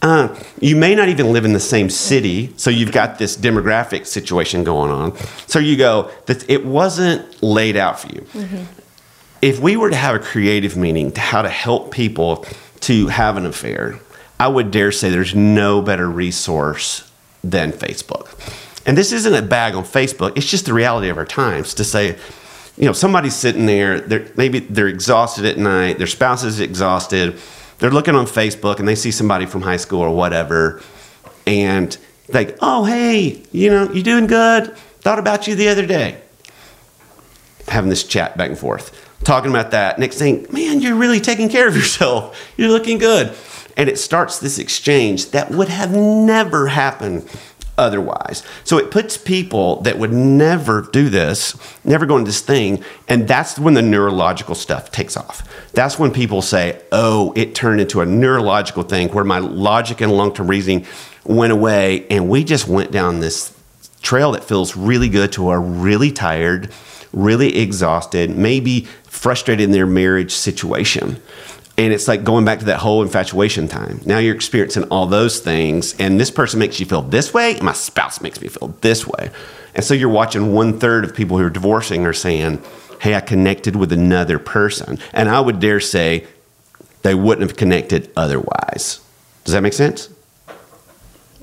[0.00, 4.06] uh, you may not even live in the same city, so you've got this demographic
[4.06, 5.16] situation going on.
[5.48, 8.20] So you go that it wasn't laid out for you.
[8.20, 8.62] Mm-hmm.
[9.42, 12.46] If we were to have a creative meaning to how to help people
[12.80, 13.98] to have an affair,
[14.38, 17.10] I would dare say there's no better resource
[17.42, 18.28] than Facebook.
[18.86, 21.84] And this isn't a bag on Facebook; it's just the reality of our times to
[21.84, 22.16] say.
[22.76, 23.98] You know, somebody's sitting there.
[23.98, 25.98] They're, maybe they're exhausted at night.
[25.98, 27.36] Their spouse is exhausted
[27.78, 30.82] they're looking on Facebook and they see somebody from high school or whatever,
[31.46, 31.96] and
[32.28, 34.76] like, oh hey, you know, you doing good?
[35.00, 36.20] Thought about you the other day.
[37.68, 38.92] Having this chat back and forth,
[39.24, 39.98] talking about that.
[39.98, 42.52] Next thing, man, you're really taking care of yourself.
[42.56, 43.34] You're looking good.
[43.76, 47.30] And it starts this exchange that would have never happened
[47.78, 48.42] otherwise.
[48.64, 53.26] So it puts people that would never do this, never go into this thing, and
[53.26, 55.48] that's when the neurological stuff takes off.
[55.72, 60.12] That's when people say, oh, it turned into a neurological thing where my logic and
[60.12, 60.84] long term reasoning
[61.24, 63.54] went away, and we just went down this
[64.02, 66.72] trail that feels really good to a really tired,
[67.12, 71.20] really exhausted, maybe frustrated in their marriage situation
[71.78, 74.00] and it's like going back to that whole infatuation time.
[74.04, 77.62] Now you're experiencing all those things, and this person makes you feel this way, and
[77.62, 79.30] my spouse makes me feel this way.
[79.76, 82.60] And so you're watching one third of people who are divorcing are saying,
[83.00, 84.98] Hey, I connected with another person.
[85.12, 86.26] And I would dare say
[87.02, 89.00] they wouldn't have connected otherwise.
[89.44, 90.10] Does that make sense?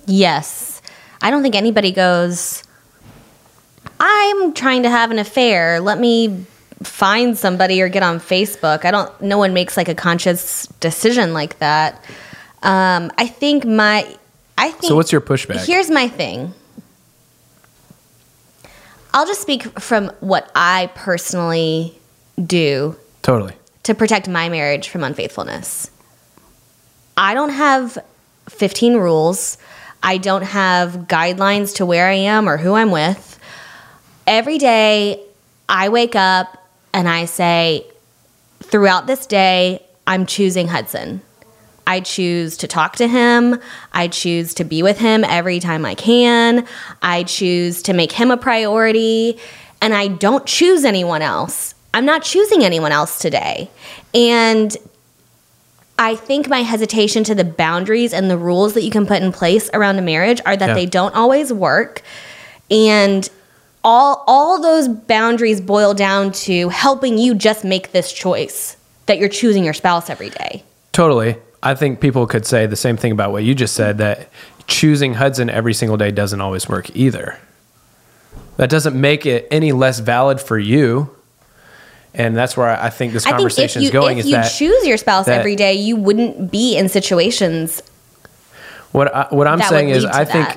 [0.06, 0.82] Yes.
[1.22, 2.62] I don't think anybody goes,
[4.02, 5.80] I'm trying to have an affair.
[5.80, 6.46] Let me
[6.86, 8.86] find somebody or get on Facebook.
[8.86, 9.22] I don't.
[9.22, 12.04] No one makes like a conscious decision like that.
[12.64, 14.08] Um, I think my.
[14.58, 14.90] I think.
[14.90, 15.66] So what's your pushback?
[15.66, 16.54] Here's my thing.
[19.14, 21.98] I'll just speak from what I personally
[22.44, 22.96] do.
[23.22, 23.54] Totally.
[23.84, 25.90] To protect my marriage from unfaithfulness.
[27.16, 27.98] I don't have
[28.50, 29.58] 15 rules.
[30.04, 33.40] I don't have guidelines to where I am or who I'm with.
[34.28, 35.24] Every day
[35.70, 36.65] I wake up
[36.96, 37.86] and I say,
[38.64, 41.22] throughout this day, I'm choosing Hudson.
[41.86, 43.60] I choose to talk to him.
[43.92, 46.66] I choose to be with him every time I can.
[47.02, 49.38] I choose to make him a priority.
[49.82, 51.76] And I don't choose anyone else.
[51.94, 53.70] I'm not choosing anyone else today.
[54.14, 54.76] And
[56.00, 59.34] I think my hesitation to the boundaries and the rules that you can put in
[59.34, 60.74] place around a marriage are that yeah.
[60.74, 62.04] they don't always work.
[62.72, 63.30] And
[63.86, 69.30] all all those boundaries boil down to helping you just make this choice that you're
[69.30, 70.64] choosing your spouse every day.
[70.92, 71.38] Totally.
[71.62, 74.30] I think people could say the same thing about what you just said that
[74.68, 77.40] choosing Hudson every single day doesn't always work either.
[78.58, 81.16] That doesn't make it any less valid for you.
[82.14, 84.18] And that's where I think this conversation is going.
[84.18, 84.46] Is that.
[84.46, 87.84] If you choose your spouse every day, you wouldn't be in situations
[88.96, 90.48] what I, what I'm saying is, I think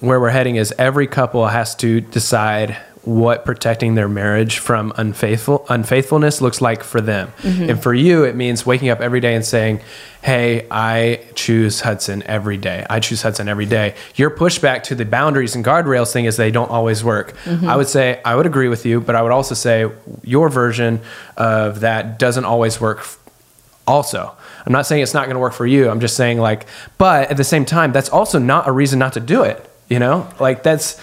[0.00, 5.66] where we're heading is every couple has to decide what protecting their marriage from unfaithful
[5.68, 7.32] unfaithfulness looks like for them.
[7.38, 7.70] Mm-hmm.
[7.70, 9.80] And for you, it means waking up every day and saying,
[10.22, 12.86] "Hey, I choose Hudson every day.
[12.88, 16.52] I choose Hudson every day." Your pushback to the boundaries and guardrails thing is they
[16.52, 17.34] don't always work.
[17.44, 17.68] Mm-hmm.
[17.68, 19.90] I would say I would agree with you, but I would also say
[20.22, 21.00] your version
[21.36, 23.04] of that doesn't always work.
[23.88, 24.36] Also,
[24.66, 25.88] I'm not saying it's not going to work for you.
[25.88, 26.66] I'm just saying like,
[26.98, 29.68] but at the same time, that's also not a reason not to do it.
[29.88, 30.98] You know, like that's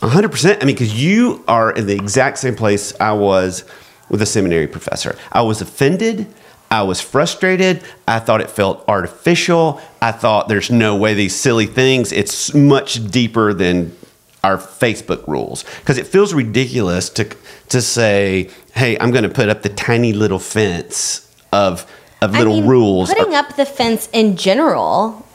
[0.00, 0.30] 100.
[0.30, 3.64] percent I mean, because you are in the exact same place I was
[4.08, 5.16] with a seminary professor.
[5.30, 6.26] I was offended.
[6.70, 7.84] I was frustrated.
[8.08, 9.80] I thought it felt artificial.
[10.02, 12.10] I thought there's no way these silly things.
[12.10, 13.96] It's much deeper than
[14.42, 17.24] our Facebook rules because it feels ridiculous to
[17.68, 21.86] to say, "Hey, I'm going to put up the tiny little fence of
[22.22, 23.12] of little I mean, rules.
[23.12, 25.26] Putting up the fence in general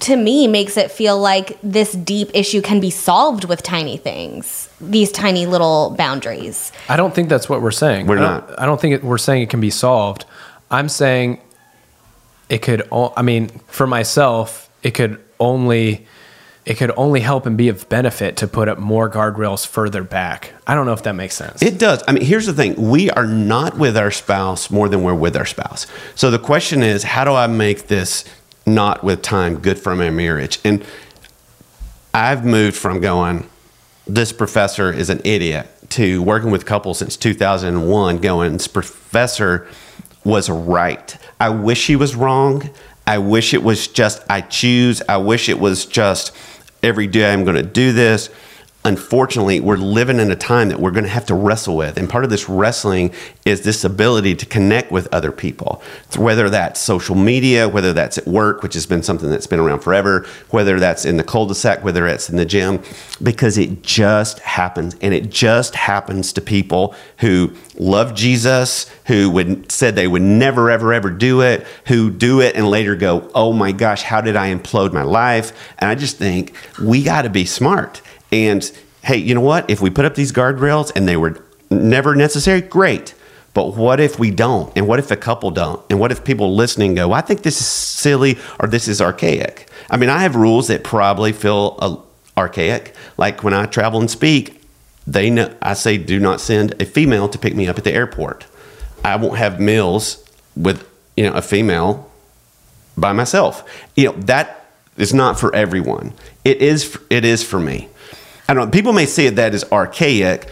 [0.00, 4.68] to me makes it feel like this deep issue can be solved with tiny things
[4.80, 6.70] these tiny little boundaries.
[6.88, 8.06] I don't think that's what we're saying.
[8.06, 8.60] We're I not.
[8.60, 10.26] I don't think it, we're saying it can be solved.
[10.70, 11.40] I'm saying
[12.48, 16.06] it could i mean for myself it could only
[16.66, 20.52] it could only help and be of benefit to put up more guardrails further back.
[20.66, 21.62] I don't know if that makes sense.
[21.62, 22.02] It does.
[22.08, 25.36] I mean, here's the thing we are not with our spouse more than we're with
[25.36, 25.86] our spouse.
[26.16, 28.24] So the question is, how do I make this
[28.66, 30.58] not with time good for my marriage?
[30.64, 30.84] And
[32.12, 33.48] I've moved from going,
[34.08, 39.68] this professor is an idiot, to working with couples since 2001, going, this professor
[40.24, 41.16] was right.
[41.38, 42.70] I wish he was wrong.
[43.06, 45.00] I wish it was just I choose.
[45.08, 46.36] I wish it was just
[46.86, 48.30] every day I'm going to do this.
[48.86, 51.96] Unfortunately, we're living in a time that we're going to have to wrestle with.
[51.96, 53.12] And part of this wrestling
[53.44, 55.82] is this ability to connect with other people,
[56.16, 59.80] whether that's social media, whether that's at work, which has been something that's been around
[59.80, 62.80] forever, whether that's in the cul de sac, whether it's in the gym,
[63.20, 64.94] because it just happens.
[65.00, 70.70] And it just happens to people who love Jesus, who would said they would never,
[70.70, 74.36] ever, ever do it, who do it and later go, oh my gosh, how did
[74.36, 75.74] I implode my life?
[75.78, 78.00] And I just think we got to be smart.
[78.44, 78.70] And
[79.02, 79.68] hey, you know what?
[79.70, 83.14] If we put up these guardrails and they were never necessary, great.
[83.54, 84.70] But what if we don't?
[84.76, 85.82] And what if a couple don't?
[85.88, 89.70] And what if people listening go, I think this is silly or this is archaic?
[89.88, 91.96] I mean, I have rules that probably feel uh,
[92.36, 92.94] archaic.
[93.16, 94.60] Like when I travel and speak,
[95.06, 97.92] they know I say do not send a female to pick me up at the
[97.92, 98.46] airport.
[99.04, 102.10] I won't have meals with you know a female
[102.96, 103.64] by myself.
[103.94, 106.12] You know that is not for everyone.
[106.44, 106.98] It is.
[107.08, 107.88] It is for me.
[108.48, 108.70] I don't know.
[108.70, 110.48] People may see it that as archaic.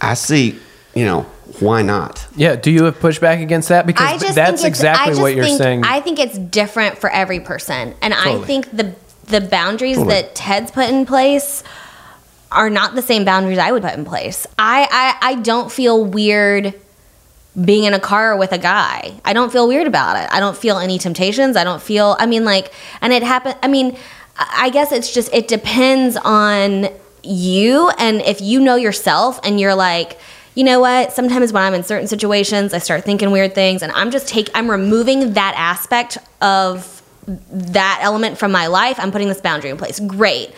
[0.00, 0.58] I see,
[0.94, 1.22] you know,
[1.60, 2.26] why not?
[2.36, 2.56] Yeah.
[2.56, 3.86] Do you have pushback against that?
[3.86, 5.84] Because that's exactly I just what you're think, saying.
[5.84, 8.94] I think it's different for every person, and I think the
[9.26, 10.14] the boundaries Totally.
[10.14, 11.62] that Ted's put in place
[12.50, 14.46] are not the same boundaries I would put in place.
[14.58, 16.74] I I, I don't feel weird
[17.62, 19.12] being in a car with a guy.
[19.24, 20.26] I don't feel weird about it.
[20.32, 21.56] I don't feel any temptations.
[21.56, 22.16] I don't feel.
[22.18, 22.72] I mean, like,
[23.02, 23.56] and it happened.
[23.62, 23.96] I mean,
[24.36, 26.88] I guess it's just it depends on
[27.22, 30.18] you and if you know yourself and you're like.
[30.54, 31.12] You know what?
[31.14, 34.50] Sometimes when I'm in certain situations, I start thinking weird things, and I'm just take.
[34.54, 39.00] I'm removing that aspect of that element from my life.
[39.00, 39.98] I'm putting this boundary in place.
[39.98, 40.52] Great.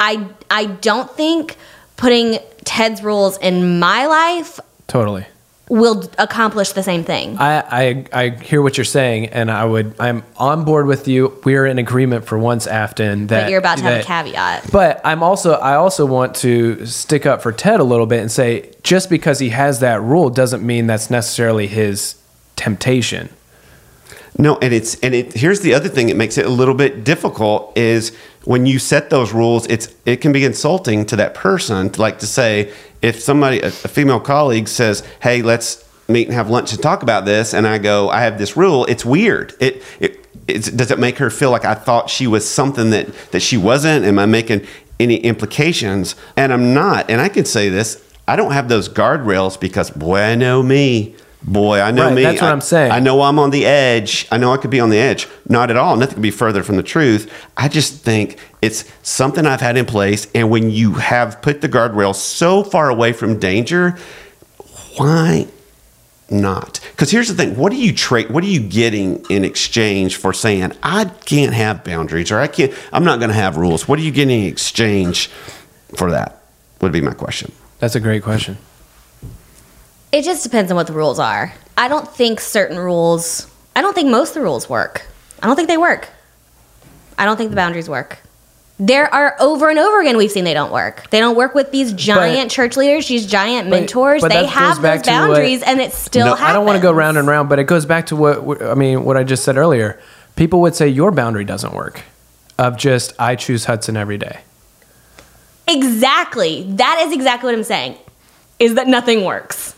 [0.00, 1.56] I I don't think
[1.96, 5.26] putting Ted's rules in my life totally.
[5.68, 7.38] Will accomplish the same thing.
[7.38, 11.40] I, I I hear what you're saying, and I would I'm on board with you.
[11.44, 13.28] We're in agreement for once, Afton.
[13.28, 14.70] That but you're about to have a caveat.
[14.70, 18.30] But I'm also I also want to stick up for Ted a little bit and
[18.30, 22.16] say just because he has that rule doesn't mean that's necessarily his
[22.56, 23.30] temptation.
[24.36, 25.32] No, and it's and it.
[25.32, 29.10] Here's the other thing that makes it a little bit difficult is when you set
[29.10, 29.66] those rules.
[29.68, 33.68] It's it can be insulting to that person, to like to say if somebody a,
[33.68, 37.64] a female colleague says, "Hey, let's meet and have lunch and talk about this," and
[37.66, 39.54] I go, "I have this rule." It's weird.
[39.60, 43.14] It it it's, does it make her feel like I thought she was something that
[43.30, 44.04] that she wasn't?
[44.04, 44.66] Am I making
[44.98, 46.16] any implications?
[46.36, 47.08] And I'm not.
[47.08, 51.14] And I can say this: I don't have those guardrails because bueno, me.
[51.46, 52.22] Boy, I know Right, me.
[52.22, 52.90] that's what I- I'm saying.
[52.90, 54.26] I know I'm on the edge.
[54.32, 55.28] I know I could be on the edge.
[55.46, 55.94] Not at all.
[55.96, 57.30] Nothing could be further from the truth.
[57.56, 60.26] I just think it's something I've had in place.
[60.34, 63.96] And when you have put the guardrail so far away from danger,
[64.96, 65.46] why
[66.30, 66.80] not?
[66.92, 68.30] Because here's the thing: what are you trade?
[68.30, 72.72] What are you getting in exchange for saying I can't have boundaries or I can't?
[72.92, 73.86] I'm not going to have rules.
[73.86, 75.28] What are you getting in exchange
[75.94, 76.40] for that?
[76.80, 77.52] Would be my question.
[77.80, 78.56] That's a great question.
[80.14, 81.52] It just depends on what the rules are.
[81.76, 85.04] I don't think certain rules, I don't think most of the rules work.
[85.42, 86.08] I don't think they work.
[87.18, 88.18] I don't think the boundaries work.
[88.78, 91.10] There are over and over again we've seen they don't work.
[91.10, 94.20] They don't work with these giant church leaders, these giant But- mentors.
[94.20, 96.48] but they have back those to what- boundaries and it still No, happens.
[96.50, 98.74] I don't want to go round and round, but it goes back to what I
[98.74, 99.04] mean.
[99.04, 99.98] What I just said earlier.
[100.36, 102.02] People would say your boundary doesn't work.
[102.56, 104.38] Of just I choose Hudson every day.
[105.66, 106.66] Exactly.
[106.70, 107.96] That is exactly what I'm saying.
[108.60, 109.73] Is that nothing works.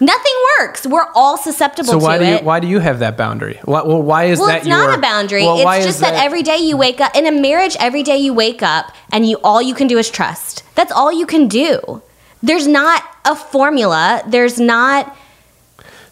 [0.00, 0.86] Nothing works.
[0.86, 2.44] We're all susceptible So to why do you it.
[2.44, 3.60] why do you have that boundary?
[3.64, 5.42] Why, well, why is well, that it's not a boundary.
[5.44, 7.76] Well, it's just that, every day you wake up in a marriage.
[7.78, 10.62] Every day you wake up and you all you can do is trust.
[10.74, 12.02] That's all you can do.
[12.42, 14.22] There's not a formula.
[14.26, 15.16] There's not.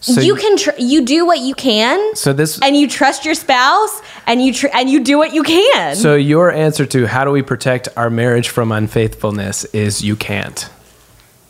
[0.01, 2.17] So you can tr- you do what you can.
[2.17, 5.43] So this- and you trust your spouse and you tr- and you do what you
[5.43, 5.97] can.
[5.97, 10.69] So your answer to how do we protect our marriage from unfaithfulness is you can't.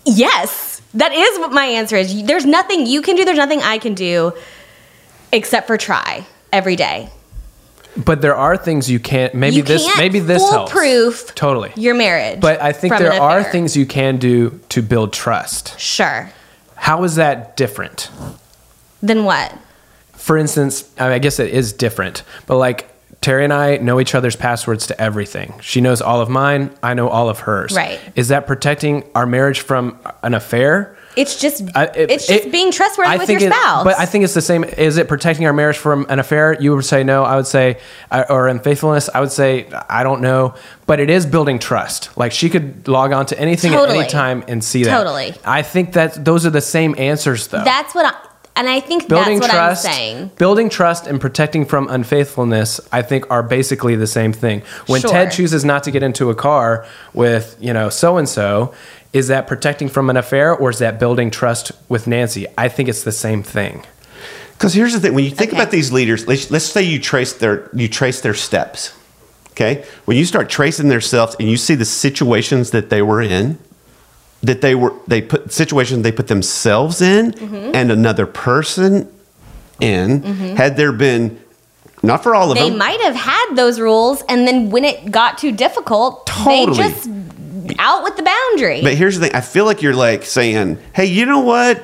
[0.05, 2.25] Yes, that is what my answer is.
[2.25, 3.25] There's nothing you can do.
[3.25, 4.33] There's nothing I can do,
[5.33, 7.11] except for try every day.
[7.97, 9.35] But there are things you can't.
[9.35, 9.85] Maybe you this.
[9.85, 10.73] can't Maybe this helps.
[10.73, 11.73] foolproof Totally.
[11.77, 12.41] your marriage.
[12.41, 15.79] But I think there are things you can do to build trust.
[15.79, 16.31] Sure.
[16.75, 18.11] How is that different?
[19.03, 19.57] Then what?
[20.15, 22.89] For instance, I, mean, I guess it is different, but like
[23.23, 25.55] Terry and I know each other's passwords to everything.
[25.63, 26.71] She knows all of mine.
[26.83, 27.73] I know all of hers.
[27.75, 27.99] Right.
[28.17, 30.97] Is that protecting our marriage from an affair?
[31.15, 33.85] It's just I- it- it's just it- being trustworthy I with your it- spouse.
[33.85, 34.65] but I think it's the same.
[34.65, 36.57] Is it protecting our marriage from an affair?
[36.59, 37.23] You would say no.
[37.23, 37.79] I would say,
[38.31, 39.09] or unfaithfulness.
[39.15, 40.55] I would say I don't know.
[40.87, 42.09] But it is building trust.
[42.17, 44.97] Like she could log on to anything at any time and see that.
[44.97, 45.35] Totally.
[45.45, 47.63] I think that those are the same answers, though.
[47.63, 48.15] that's what I
[48.57, 50.31] and I think building that's what trust, I'm saying.
[50.39, 54.63] building trust, and protecting from unfaithfulness, I think, are basically the same thing.
[54.87, 55.11] When Sure.
[55.11, 56.85] Ted chooses not to get into a car
[57.15, 58.73] with you know so and so,
[59.13, 62.47] is that protecting from an affair, or is that building trust with Nancy?
[62.59, 63.83] I think it's the same thing.
[64.53, 65.61] Because here's the thing: when you think Okay.
[65.61, 68.93] about these leaders, let's, let's say you trace their you trace their steps.
[69.53, 73.21] Okay, when you start tracing their steps and you see the situations that they were
[73.21, 73.59] in,
[74.43, 77.71] that they were they put situations they put themselves in Mm-hmm.
[77.75, 79.09] and another person
[79.81, 80.23] in.
[80.57, 81.41] Had there been
[82.03, 82.69] not for all of them.
[82.71, 86.77] They might have had those rules, and then when it got too difficult, Totally.
[86.77, 87.09] they just
[87.79, 88.83] out with the boundary.
[88.83, 91.81] But here's the thing: I feel like you're like saying, "Hey, you know what?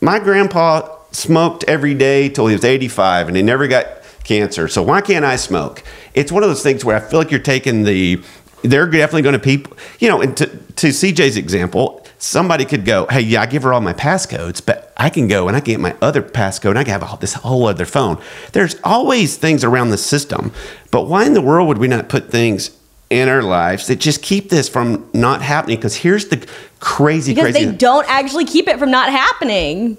[0.00, 3.86] My grandpa smoked every day till he was 85, and he never got
[4.24, 4.66] cancer.
[4.66, 5.82] So why can't I smoke?"
[6.14, 8.20] It's one of those things where I feel like you're taking the.
[8.62, 10.20] They're definitely going to people, you know.
[10.20, 13.92] And to, to CJ's example, somebody could go, "Hey, yeah, I give her all my
[13.92, 17.00] passcodes, but I can go and I can get my other passcode, and I can
[17.00, 18.18] have this whole other phone."
[18.52, 20.52] There's always things around the system,
[20.90, 22.70] but why in the world would we not put things?
[23.08, 25.76] in our lives that just keep this from not happening.
[25.76, 26.44] Because here's the
[26.80, 27.66] crazy, because crazy.
[27.66, 29.96] they don't actually keep it from not happening.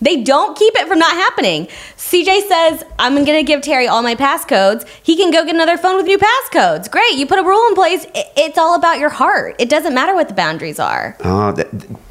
[0.00, 1.66] They don't keep it from not happening.
[1.96, 4.86] CJ says, I'm going to give Terry all my passcodes.
[5.02, 6.90] He can go get another phone with new passcodes.
[6.90, 7.14] Great.
[7.14, 8.06] You put a rule in place.
[8.14, 9.56] It's all about your heart.
[9.58, 11.16] It doesn't matter what the boundaries are.
[11.20, 11.68] Uh, oh, that,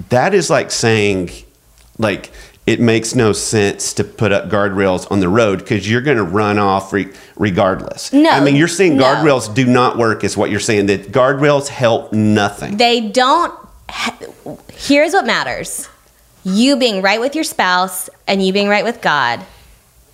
[0.10, 1.32] that is like saying,
[1.98, 2.32] like,
[2.68, 6.24] it makes no sense to put up guardrails on the road because you're going to
[6.24, 8.14] run off re- regardless.
[8.14, 9.04] No, I mean, you're saying no.
[9.04, 10.86] guardrails do not work, is what you're saying.
[10.86, 12.78] That guardrails help nothing.
[12.78, 13.58] They don't.
[14.72, 15.90] Here's what matters
[16.56, 19.46] you being right with your spouse and you being right with God.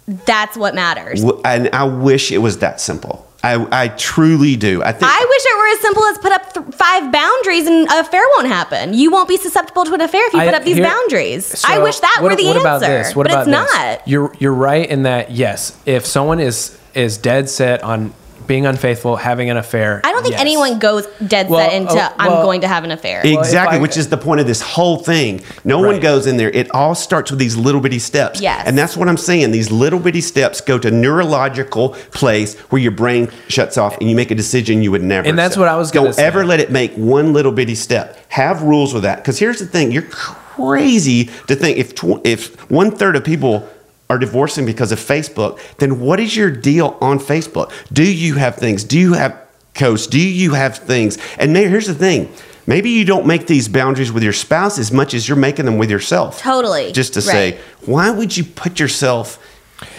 [0.07, 1.23] That's what matters.
[1.43, 3.25] And I wish it was that simple.
[3.43, 4.81] I, I truly do.
[4.81, 5.03] I think.
[5.03, 8.23] I wish it were as simple as put up th- five boundaries and an affair
[8.35, 8.93] won't happen.
[8.95, 11.63] You won't be susceptible to an affair if you I- put up these here- boundaries.
[11.67, 12.67] I wish that what- were the what answer.
[12.67, 13.15] About this?
[13.15, 13.73] What but about it's this?
[13.99, 14.07] not.
[14.07, 18.13] You're you're right in that yes, if someone is is dead set on
[18.47, 20.41] being unfaithful, having an affair, I don't think yes.
[20.41, 23.21] anyone goes dead Well, set into oh, I'm going to have an affair.
[23.23, 25.41] Exactly, I- which is the point of this whole thing.
[25.63, 26.49] No one goes in there.
[26.49, 28.41] It all starts with these little bitty steps.
[28.41, 28.67] Yes.
[28.67, 29.51] And that's what I'm saying.
[29.51, 34.15] These little bitty steps go to neurological place where your brain shuts off and you
[34.15, 35.27] make a decision you would never.
[35.27, 35.59] And that's say.
[35.59, 36.21] what I was gonna say.
[36.21, 38.17] Don't ever let it make one little bitty step.
[38.29, 39.17] Have rules with that.
[39.17, 43.67] Because here's the thing: you're crazy to think if tw- if one third of people
[44.09, 47.71] are divorcing because of Facebook, then what is your deal on Facebook?
[47.91, 48.83] Do you have things?
[48.83, 49.35] Do you have
[49.73, 50.07] coach?
[50.07, 51.17] Do you have things?
[51.39, 52.31] And maybe, here's the thing.
[52.67, 55.77] Maybe you don't make these boundaries with your spouse as much as you're making them
[55.77, 56.39] with yourself.
[56.41, 56.91] Totally.
[56.91, 57.25] Just to Right.
[57.55, 59.37] say, why would you put yourself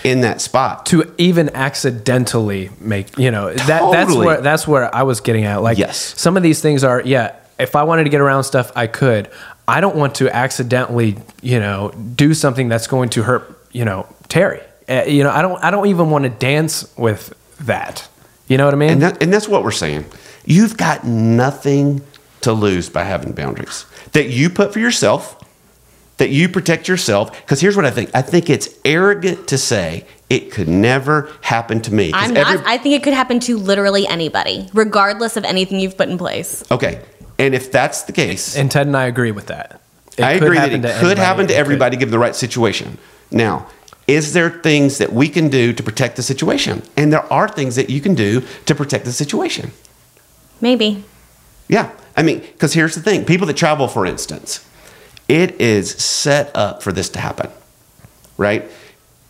[0.04, 0.86] in that spot?
[0.86, 5.62] to even accidentally make you know that that's where that's where I was getting at.
[5.62, 6.14] Like Yes.
[6.16, 7.32] some of these things are yeah.
[7.58, 9.28] If I wanted to get around stuff, I could.
[9.68, 14.06] I don't want to accidentally you know do something that's going to hurt you know
[14.28, 14.60] Terry.
[14.88, 18.08] Uh, you know I don't I don't even want to dance with that.
[18.48, 18.90] You know what I mean?
[18.90, 20.04] And, that, and that's what we're saying.
[20.44, 22.00] You've got nothing
[22.42, 25.36] to lose by having boundaries that you put for yourself,
[26.18, 27.32] that you protect yourself.
[27.40, 31.80] Because here's what I think I think it's arrogant to say it could never happen
[31.82, 32.12] to me.
[32.14, 32.50] I'm not.
[32.54, 36.16] every- I think it could happen to literally anybody, regardless of anything you've put in
[36.18, 36.64] place.
[36.70, 37.02] okay.
[37.38, 39.82] And if that's the case, and Ted and I agree with that.
[40.16, 41.20] It I agree that it could anybody.
[41.20, 42.96] happen to It could- everybody given the right situation.
[43.30, 43.66] Now,
[44.06, 46.82] is there things that we can do to protect the situation?
[46.96, 49.72] And there are things that you can do to protect the situation.
[50.60, 51.04] Maybe.
[51.68, 51.90] Yeah.
[52.16, 54.66] I mean, because here's the thing people that travel, for instance,
[55.28, 57.50] it is set up for this to happen,
[58.38, 58.64] right?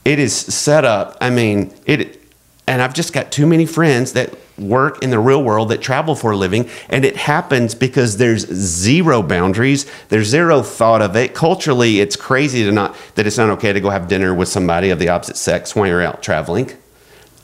[0.05, 1.17] It is set up.
[1.21, 2.23] I mean, it,
[2.67, 6.15] and I've just got too many friends that work in the real world that travel
[6.15, 11.35] for a living, and it happens because there's zero boundaries, there's zero thought of it.
[11.35, 14.91] Culturally, it's crazy to not, that it's not okay to go have dinner with somebody
[14.91, 16.71] of the opposite sex when you're out traveling.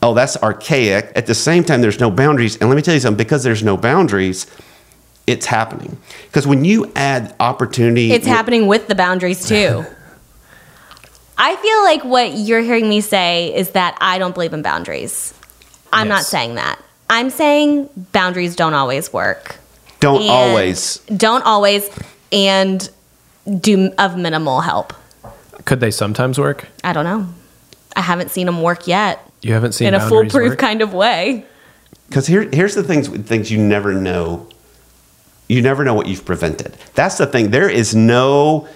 [0.02, 1.12] Oh, that's archaic.
[1.14, 2.56] At the same time, there's no boundaries.
[2.56, 4.46] And let me tell you something because there's no boundaries,
[5.26, 5.96] it's happening.
[6.24, 9.84] Because when you add opportunity, It's happening with the boundaries too.
[11.38, 15.34] I feel like what you're hearing me say is that I don't believe in boundaries.
[15.92, 16.80] I'm not saying that.
[17.12, 19.56] I'm saying boundaries don't always work.
[20.00, 20.96] don't always.
[21.14, 21.90] Don't always
[22.32, 22.88] and
[23.60, 24.94] do of minimal help.
[25.66, 26.68] Could they sometimes work?
[26.82, 27.28] I don't know.
[27.94, 29.30] I haven't seen them work yet.
[29.42, 30.58] You haven't seen them in a foolproof work?
[30.58, 31.44] kind of way.
[32.08, 34.48] Because here, here's the things things you never know.
[35.48, 36.78] You never know what you've prevented.
[36.94, 37.50] That's the thing.
[37.50, 38.66] There is no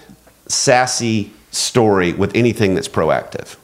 [0.47, 3.55] sassy story with anything that's proactive.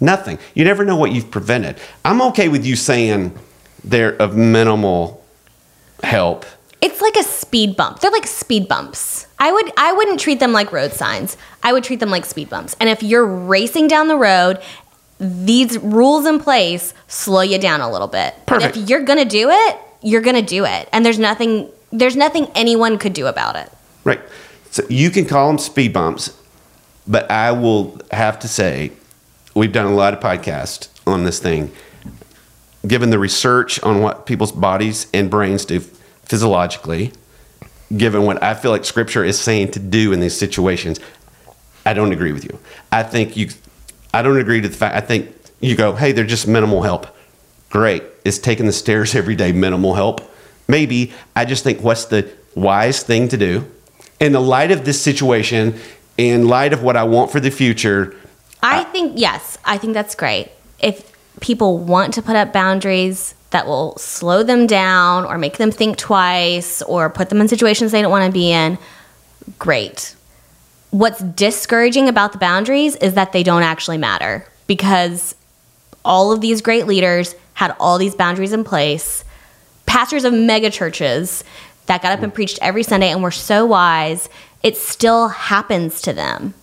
[0.00, 0.40] Nothing.
[0.54, 1.76] You never know what you've prevented.
[2.04, 3.38] I'm okay with you saying
[3.86, 5.24] they're of minimal
[6.02, 6.44] help.
[6.82, 8.00] It's like a speed bump.
[8.00, 9.26] They're like speed bumps.
[9.38, 11.36] I would I wouldn't treat them like road signs.
[11.62, 12.76] I would treat them like speed bumps.
[12.80, 14.60] And if you're racing down the road,
[15.18, 18.34] these rules in place slow you down a little bit.
[18.46, 18.76] Perfect.
[18.76, 20.88] if you're going to do it, you're going to do it.
[20.92, 23.70] And there's nothing there's nothing anyone could do about it.
[24.04, 24.20] Right.
[24.70, 26.38] So you can call them speed bumps,
[27.06, 28.92] but I will have to say,
[29.54, 31.72] we've done a lot of podcasts on this thing.
[32.86, 37.12] Given the research on what people's bodies and brains do physiologically,
[37.96, 41.00] given what I feel like scripture is saying to do in these situations,
[41.84, 42.58] I don't agree with you.
[42.92, 43.48] I think you,
[44.12, 47.06] I don't agree to the fact, I think you go, hey, they're just minimal help.
[47.70, 48.02] Great.
[48.24, 50.20] Is taking the stairs every day minimal help?
[50.68, 51.12] Maybe.
[51.34, 53.70] I just think what's the wise thing to do?
[54.18, 55.78] In the light of this situation,
[56.16, 58.16] in light of what I want for the future,
[58.62, 60.50] I think yes, I think that's great.
[60.80, 65.70] If people want to put up boundaries that will slow them down or make them
[65.70, 68.78] think twice or put them in situations they don't want to be in,
[69.58, 70.14] great.
[70.90, 75.34] What's discouraging about the boundaries is that they don't actually matter because
[76.04, 79.24] all of these great leaders had all these boundaries in place.
[79.86, 81.44] Pastors of mega churches
[81.86, 84.28] that got up and preached every Sunday and were so wise,
[84.62, 86.54] it still happens to them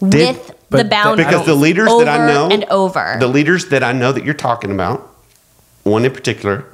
[0.00, 1.26] Did- with but the boundaries.
[1.26, 3.16] because the leaders over that I know and over.
[3.20, 5.08] the leaders that I know that you're talking about,
[5.84, 6.64] one in particular,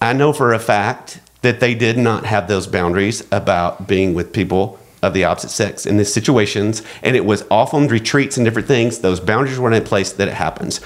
[0.00, 4.32] I know for a fact that they did not have those boundaries about being with
[4.32, 8.44] people of the opposite sex in these situations, and it was off on retreats and
[8.44, 8.98] different things.
[8.98, 10.80] Those boundaries weren't in place that it happens.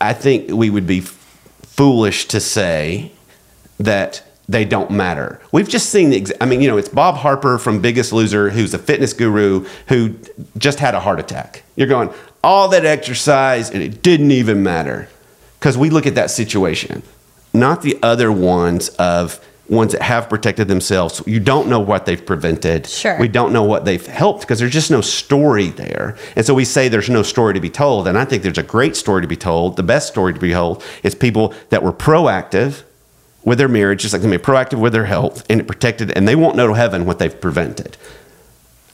[0.00, 1.16] I think we would be f-
[1.62, 3.12] foolish to say
[3.78, 5.40] that they don't matter.
[5.52, 8.74] We've just seen the, I mean, you know, it's Bob Harper from Biggest Loser, who's
[8.74, 10.16] a fitness guru who
[10.58, 11.62] just had a heart attack.
[11.76, 12.10] You're going,
[12.42, 15.08] all that exercise and it didn't even matter.
[15.58, 17.02] Because we look at that situation,
[17.54, 21.22] not the other ones of ones that have protected themselves.
[21.26, 22.86] You don't know what they've prevented.
[22.86, 23.18] Sure.
[23.18, 26.18] We don't know what they've helped because there's just no story there.
[26.36, 28.06] And so we say there's no story to be told.
[28.06, 29.76] And I think there's a great story to be told.
[29.76, 32.83] The best story to be told is people that were proactive
[33.44, 36.26] with their marriage, just like they be proactive with their health and it protected, and
[36.26, 37.96] they won't know to heaven what they've prevented.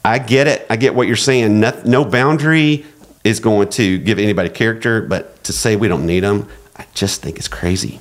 [0.04, 0.66] I get it.
[0.68, 1.60] I get what you're saying.
[1.60, 2.84] No, no boundary
[3.22, 7.22] is going to give anybody character, but to say we don't need them, I just
[7.22, 8.00] think it's crazy.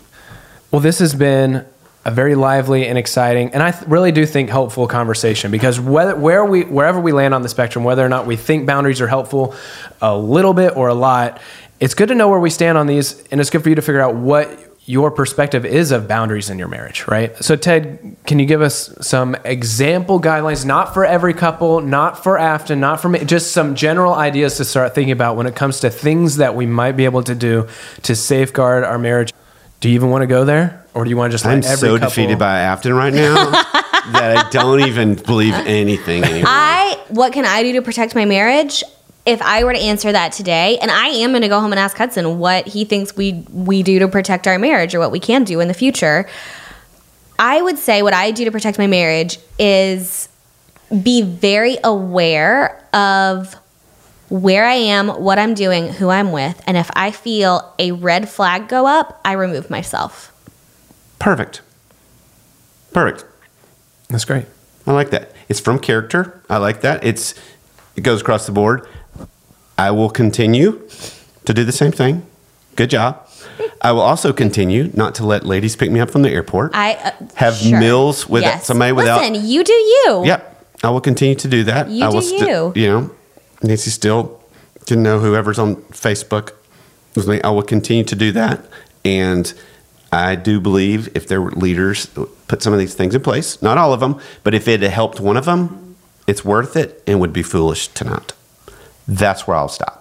[0.71, 1.65] Well, this has been
[2.05, 6.15] a very lively and exciting, and I th- really do think helpful conversation because whether
[6.15, 9.07] where we wherever we land on the spectrum, whether or not we think boundaries are
[9.07, 9.53] helpful,
[10.01, 11.41] a little bit or a lot,
[11.81, 13.81] it's good to know where we stand on these, and it's good for you to
[13.81, 17.37] figure out what your perspective is of boundaries in your marriage, right?
[17.43, 22.39] So, Ted, can you give us some example guidelines, not for every couple, not for
[22.39, 25.81] Afton, not for me, just some general ideas to start thinking about when it comes
[25.81, 27.67] to things that we might be able to do
[28.01, 29.31] to safeguard our marriage?
[29.79, 31.63] Do you even want to go there, or do you want to just let I'm
[31.65, 32.09] every so couple?
[32.09, 33.35] defeated by Afton right now
[34.11, 36.45] that I don't even believe anything anymore.
[36.47, 38.83] I what can I do to protect my marriage?
[39.29, 41.79] If I were to answer that today, and I am going to go home and
[41.79, 45.19] ask Hudson what he thinks we we do to protect our marriage or what we
[45.19, 46.27] can do in the future,
[47.37, 50.29] I would say what I do to protect my marriage is
[51.03, 53.53] be very aware of
[54.29, 58.29] where I am, what I'm doing, who I'm with, and if I feel a red
[58.29, 60.33] flag go up, I remove myself.
[61.19, 61.61] Perfect.
[62.93, 63.25] Perfect.
[64.07, 64.47] That's great.
[64.87, 65.33] I like that.
[65.49, 66.41] It's from character.
[66.49, 67.03] I like that.
[67.03, 67.35] It's
[67.95, 68.87] it goes across the board.
[69.79, 70.81] I will continue
[71.45, 72.25] to do the same thing.
[72.75, 73.25] Good job.
[73.81, 76.71] I will also continue not to let ladies pick me up from the airport.
[76.75, 77.79] I uh, Have sure.
[77.79, 78.65] meals with yes.
[78.65, 80.23] somebody without- Listen, you do you.
[80.25, 80.41] Yep.
[80.83, 81.89] I will continue to do that.
[81.89, 82.73] You I will do sti- you.
[82.75, 83.11] you know,
[83.63, 84.41] Nancy still
[84.85, 86.51] can know whoever's on Facebook
[87.15, 87.41] with me.
[87.41, 88.65] I will continue to do that.
[89.05, 89.53] And
[90.11, 92.07] I do believe if there were leaders
[92.47, 94.91] put some of these things in place, not all of them, but if it had
[94.91, 95.95] helped one of them,
[96.27, 98.33] it's worth it and would be foolish to not.
[99.09, 99.99] That's where I'll stop.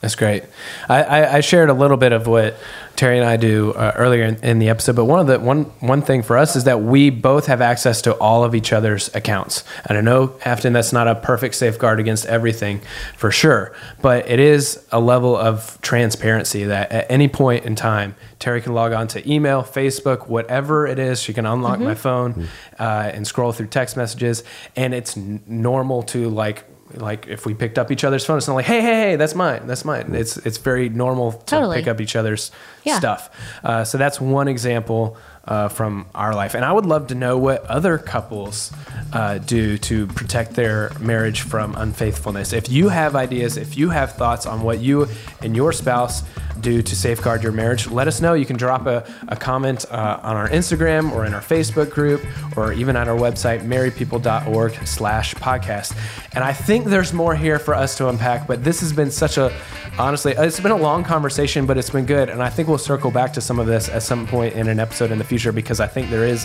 [0.00, 0.44] That's great.
[0.88, 2.56] I, I, I shared a little bit of what
[2.96, 5.64] Terry and I do uh, earlier in, in the episode, but one of the one
[5.80, 9.14] one thing for us is that we both have access to all of each other's
[9.14, 9.62] accounts.
[9.84, 12.80] And I know, Afton, that's not a perfect safeguard against everything,
[13.14, 18.14] for sure, but it is a level of transparency that at any point in time,
[18.38, 21.20] Terry can log on to email, Facebook, whatever it is.
[21.20, 22.48] She can unlock my phone
[22.78, 24.44] uh, and scroll through text messages,
[24.76, 26.64] and it's n- normal to like
[26.94, 29.66] like if we picked up each other's phones and like, hey, hey, hey, that's mine,
[29.66, 30.14] that's mine.
[30.14, 31.76] It's it's very normal to Totally.
[31.78, 32.50] pick up each other's
[32.84, 32.98] Yeah.
[32.98, 33.30] stuff.
[33.64, 37.38] Uh, so that's one example uh, from our life, and I would love to know
[37.38, 38.72] what other couples
[39.12, 42.52] uh, do to protect their marriage from unfaithfulness.
[42.52, 45.08] If you have ideas, if you have thoughts on what you
[45.42, 46.22] and your spouse
[46.60, 48.34] do to safeguard your marriage, let us know.
[48.34, 52.22] You can drop a, a comment uh, on our Instagram or in our Facebook group
[52.56, 55.96] or even at our website, marriedpeople.org slash podcast.
[56.34, 59.38] And I think there's more here for us to unpack, but this has been such
[59.38, 59.52] a,
[59.98, 62.28] honestly, it's been a long conversation, but it's been good.
[62.28, 64.78] And I think we'll circle back to some of this at some point in an
[64.78, 66.44] episode in the future because I think there is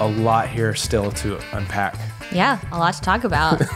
[0.00, 1.94] a lot here still to unpack.
[2.32, 3.60] Yeah, a lot to talk about.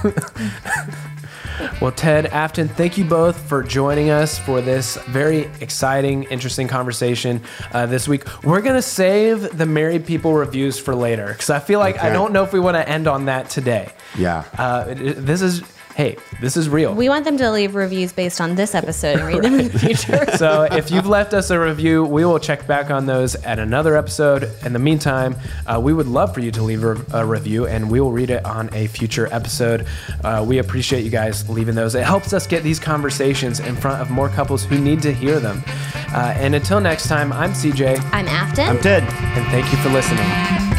[1.80, 7.42] Well, Ted, Afton, thank you both for joining us for this very exciting, interesting conversation
[7.72, 8.22] uh, this week.
[8.44, 12.11] We're going to save the married people reviews for later because I feel like I
[12.12, 13.92] don't know if we want to end on that today.
[14.16, 14.44] Yeah.
[14.57, 15.62] Uh, it- it- this is,
[15.99, 16.94] hey, this is real.
[16.94, 19.78] we want them to leave reviews based on this episode and read them in the
[19.86, 20.24] future.
[20.36, 23.96] so if you've left us a review, we will check back on those at another
[23.96, 24.49] episode.
[24.64, 25.34] In the meantime,
[25.66, 28.30] uh, we would love for you to leave a, a review, and we will read
[28.30, 29.88] it on a future episode.
[30.22, 31.96] Uh, we appreciate you guys leaving those.
[31.96, 35.40] It helps us get these conversations in front of more couples who need to hear
[35.40, 35.64] them.
[36.14, 38.68] Uh, and until next time, I'm CJ, I'm Afton.
[38.68, 39.03] I'm Ted.
[39.03, 40.78] and thank you for listening.